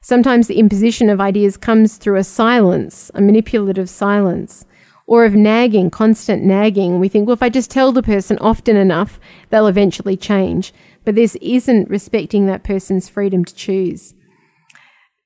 Sometimes 0.00 0.48
the 0.48 0.58
imposition 0.58 1.08
of 1.08 1.20
ideas 1.20 1.56
comes 1.56 1.96
through 1.96 2.16
a 2.16 2.24
silence, 2.24 3.10
a 3.14 3.20
manipulative 3.20 3.88
silence, 3.88 4.64
or 5.06 5.24
of 5.24 5.34
nagging, 5.34 5.90
constant 5.90 6.42
nagging. 6.42 6.98
We 6.98 7.08
think, 7.08 7.26
well, 7.26 7.34
if 7.34 7.42
I 7.42 7.50
just 7.50 7.70
tell 7.70 7.92
the 7.92 8.02
person 8.02 8.36
often 8.40 8.76
enough, 8.76 9.20
they'll 9.50 9.68
eventually 9.68 10.16
change 10.16 10.72
but 11.08 11.14
this 11.14 11.36
isn't 11.40 11.88
respecting 11.88 12.44
that 12.44 12.64
person's 12.64 13.08
freedom 13.08 13.42
to 13.42 13.54
choose. 13.54 14.12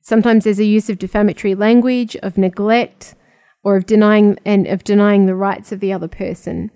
Sometimes 0.00 0.44
there's 0.44 0.60
a 0.60 0.64
use 0.64 0.88
of 0.88 0.96
defamatory 0.96 1.56
language, 1.56 2.14
of 2.22 2.38
neglect, 2.38 3.16
or 3.64 3.78
of 3.78 3.84
denying 3.84 4.38
and 4.44 4.68
of 4.68 4.84
denying 4.84 5.26
the 5.26 5.34
rights 5.34 5.72
of 5.72 5.80
the 5.80 5.92
other 5.92 6.06
person. 6.06 6.70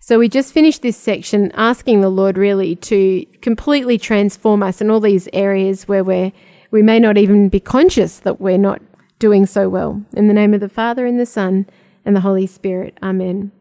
So 0.00 0.18
we 0.18 0.28
just 0.28 0.52
finished 0.52 0.82
this 0.82 0.96
section 0.96 1.52
asking 1.54 2.00
the 2.00 2.08
Lord 2.08 2.36
really 2.36 2.74
to 2.74 3.24
completely 3.42 3.96
transform 3.96 4.64
us 4.64 4.80
in 4.80 4.90
all 4.90 4.98
these 4.98 5.28
areas 5.32 5.86
where 5.86 6.02
we're 6.02 6.32
we 6.72 6.82
may 6.82 6.98
not 6.98 7.16
even 7.16 7.48
be 7.48 7.60
conscious 7.60 8.18
that 8.18 8.40
we're 8.40 8.58
not 8.58 8.82
doing 9.20 9.46
so 9.46 9.68
well. 9.68 10.02
In 10.14 10.26
the 10.26 10.34
name 10.34 10.52
of 10.52 10.58
the 10.58 10.68
Father 10.68 11.06
and 11.06 11.20
the 11.20 11.26
Son 11.26 11.68
and 12.04 12.16
the 12.16 12.22
Holy 12.22 12.48
Spirit. 12.48 12.98
Amen. 13.04 13.52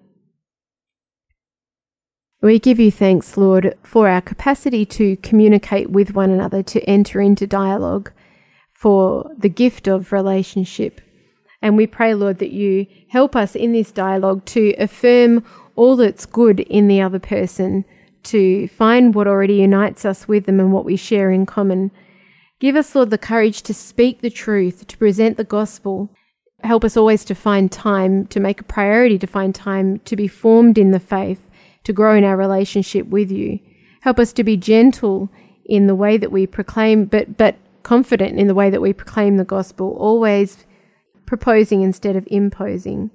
We 2.41 2.58
give 2.58 2.80
you 2.80 2.89
thanks, 2.89 3.38
Lord, 3.38 3.77
for 3.84 4.10
our 4.10 4.21
capacity 4.21 4.84
to 4.88 5.15
communicate 5.17 5.91
with 5.91 6.15
one 6.15 6.32
another, 6.32 6.63
to 6.63 6.82
enter 6.89 7.21
into 7.21 7.45
dialogue, 7.45 8.12
for 8.73 9.30
the 9.38 9.47
gift 9.47 9.88
of 9.88 10.12
relationship. 10.12 11.01
And 11.62 11.77
we 11.77 11.86
pray, 11.86 12.15
Lord, 12.15 12.39
that 12.39 12.49
you 12.49 12.88
help 13.10 13.36
us 13.36 13.56
in 13.56 13.73
this 13.73 13.91
dialogue 13.91 14.43
to 14.45 14.73
affirm 14.80 15.43
all 15.75 15.95
that's 15.95 16.25
good 16.25 16.62
in 16.62 16.88
the 16.88 16.99
other 16.99 17.19
person, 17.19 17.86
to 18.23 18.67
find 18.69 19.13
what 19.13 19.27
already 19.27 19.58
unites 19.58 20.04
us 20.04 20.27
with 20.27 20.47
them 20.47 20.60
and 20.60 20.73
what 20.73 20.86
we 20.86 20.95
share 20.95 21.30
in 21.30 21.45
common. 21.45 21.91
Give 22.60 22.75
us, 22.75 22.95
Lord, 22.95 23.12
the 23.12 23.19
courage 23.19 23.62
to 23.63 23.73
speak 23.75 24.21
the 24.21 24.32
truth, 24.32 24.88
to 24.88 24.97
present 24.97 25.38
the 25.38 25.43
gospel. 25.43 26.10
Help 26.63 26.84
us 26.84 26.97
always 26.97 27.23
to 27.25 27.36
find 27.36 27.71
time, 27.71 28.25
to 28.27 28.39
make 28.39 28.62
a 28.62 28.63
priority 28.63 29.19
to 29.19 29.27
find 29.27 29.54
time 29.54 29.99
to 29.99 30.15
be 30.15 30.27
formed 30.27 30.80
in 30.80 30.89
the 30.89 30.99
faith 30.99 31.47
to 31.83 31.93
grow 31.93 32.15
in 32.15 32.23
our 32.23 32.37
relationship 32.37 33.07
with 33.07 33.31
you. 33.31 33.59
Help 34.01 34.19
us 34.19 34.33
to 34.33 34.43
be 34.43 34.57
gentle 34.57 35.29
in 35.65 35.87
the 35.87 35.95
way 35.95 36.17
that 36.17 36.31
we 36.31 36.45
proclaim, 36.47 37.05
but, 37.05 37.37
but 37.37 37.55
confident 37.83 38.39
in 38.39 38.47
the 38.47 38.55
way 38.55 38.69
that 38.69 38.81
we 38.81 38.93
proclaim 38.93 39.37
the 39.37 39.43
gospel, 39.43 39.95
always 39.97 40.65
proposing 41.25 41.81
instead 41.81 42.15
of 42.15 42.27
imposing. 42.29 43.09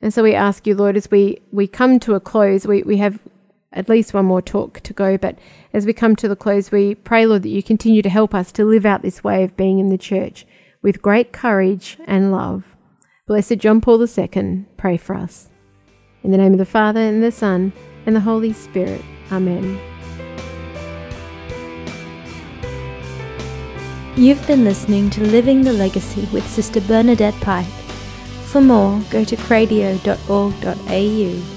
And 0.00 0.12
so 0.12 0.22
we 0.22 0.34
ask 0.34 0.66
you, 0.66 0.74
Lord, 0.74 0.96
as 0.96 1.10
we, 1.10 1.38
we 1.50 1.66
come 1.66 1.98
to 2.00 2.14
a 2.14 2.20
close, 2.20 2.66
we, 2.66 2.82
we 2.82 2.98
have 2.98 3.18
at 3.72 3.88
least 3.88 4.14
one 4.14 4.26
more 4.26 4.42
talk 4.42 4.80
to 4.80 4.92
go, 4.92 5.18
but 5.18 5.38
as 5.72 5.84
we 5.84 5.92
come 5.92 6.14
to 6.16 6.28
the 6.28 6.36
close, 6.36 6.70
we 6.70 6.94
pray, 6.94 7.26
Lord, 7.26 7.42
that 7.42 7.48
you 7.48 7.62
continue 7.62 8.02
to 8.02 8.08
help 8.08 8.34
us 8.34 8.52
to 8.52 8.64
live 8.64 8.86
out 8.86 9.02
this 9.02 9.24
way 9.24 9.42
of 9.42 9.56
being 9.56 9.78
in 9.78 9.88
the 9.88 9.98
church 9.98 10.46
with 10.82 11.02
great 11.02 11.32
courage 11.32 11.98
and 12.06 12.30
love. 12.30 12.76
Blessed 13.26 13.58
John 13.58 13.80
Paul 13.80 14.06
II, 14.06 14.66
pray 14.76 14.96
for 14.96 15.16
us. 15.16 15.48
In 16.24 16.30
the 16.30 16.38
name 16.38 16.52
of 16.52 16.58
the 16.58 16.64
Father, 16.64 17.00
and 17.00 17.22
the 17.22 17.30
Son, 17.30 17.70
and 18.06 18.16
the 18.16 18.20
Holy 18.20 18.54
Spirit. 18.54 19.02
Amen. 19.30 19.78
You've 24.16 24.44
been 24.46 24.64
listening 24.64 25.10
to 25.10 25.22
Living 25.22 25.62
the 25.62 25.74
Legacy 25.74 26.26
with 26.32 26.48
Sister 26.48 26.80
Bernadette 26.80 27.38
Pike. 27.42 27.66
For 28.46 28.62
more, 28.62 29.02
go 29.10 29.22
to 29.22 29.36
cradio.org.au. 29.36 31.53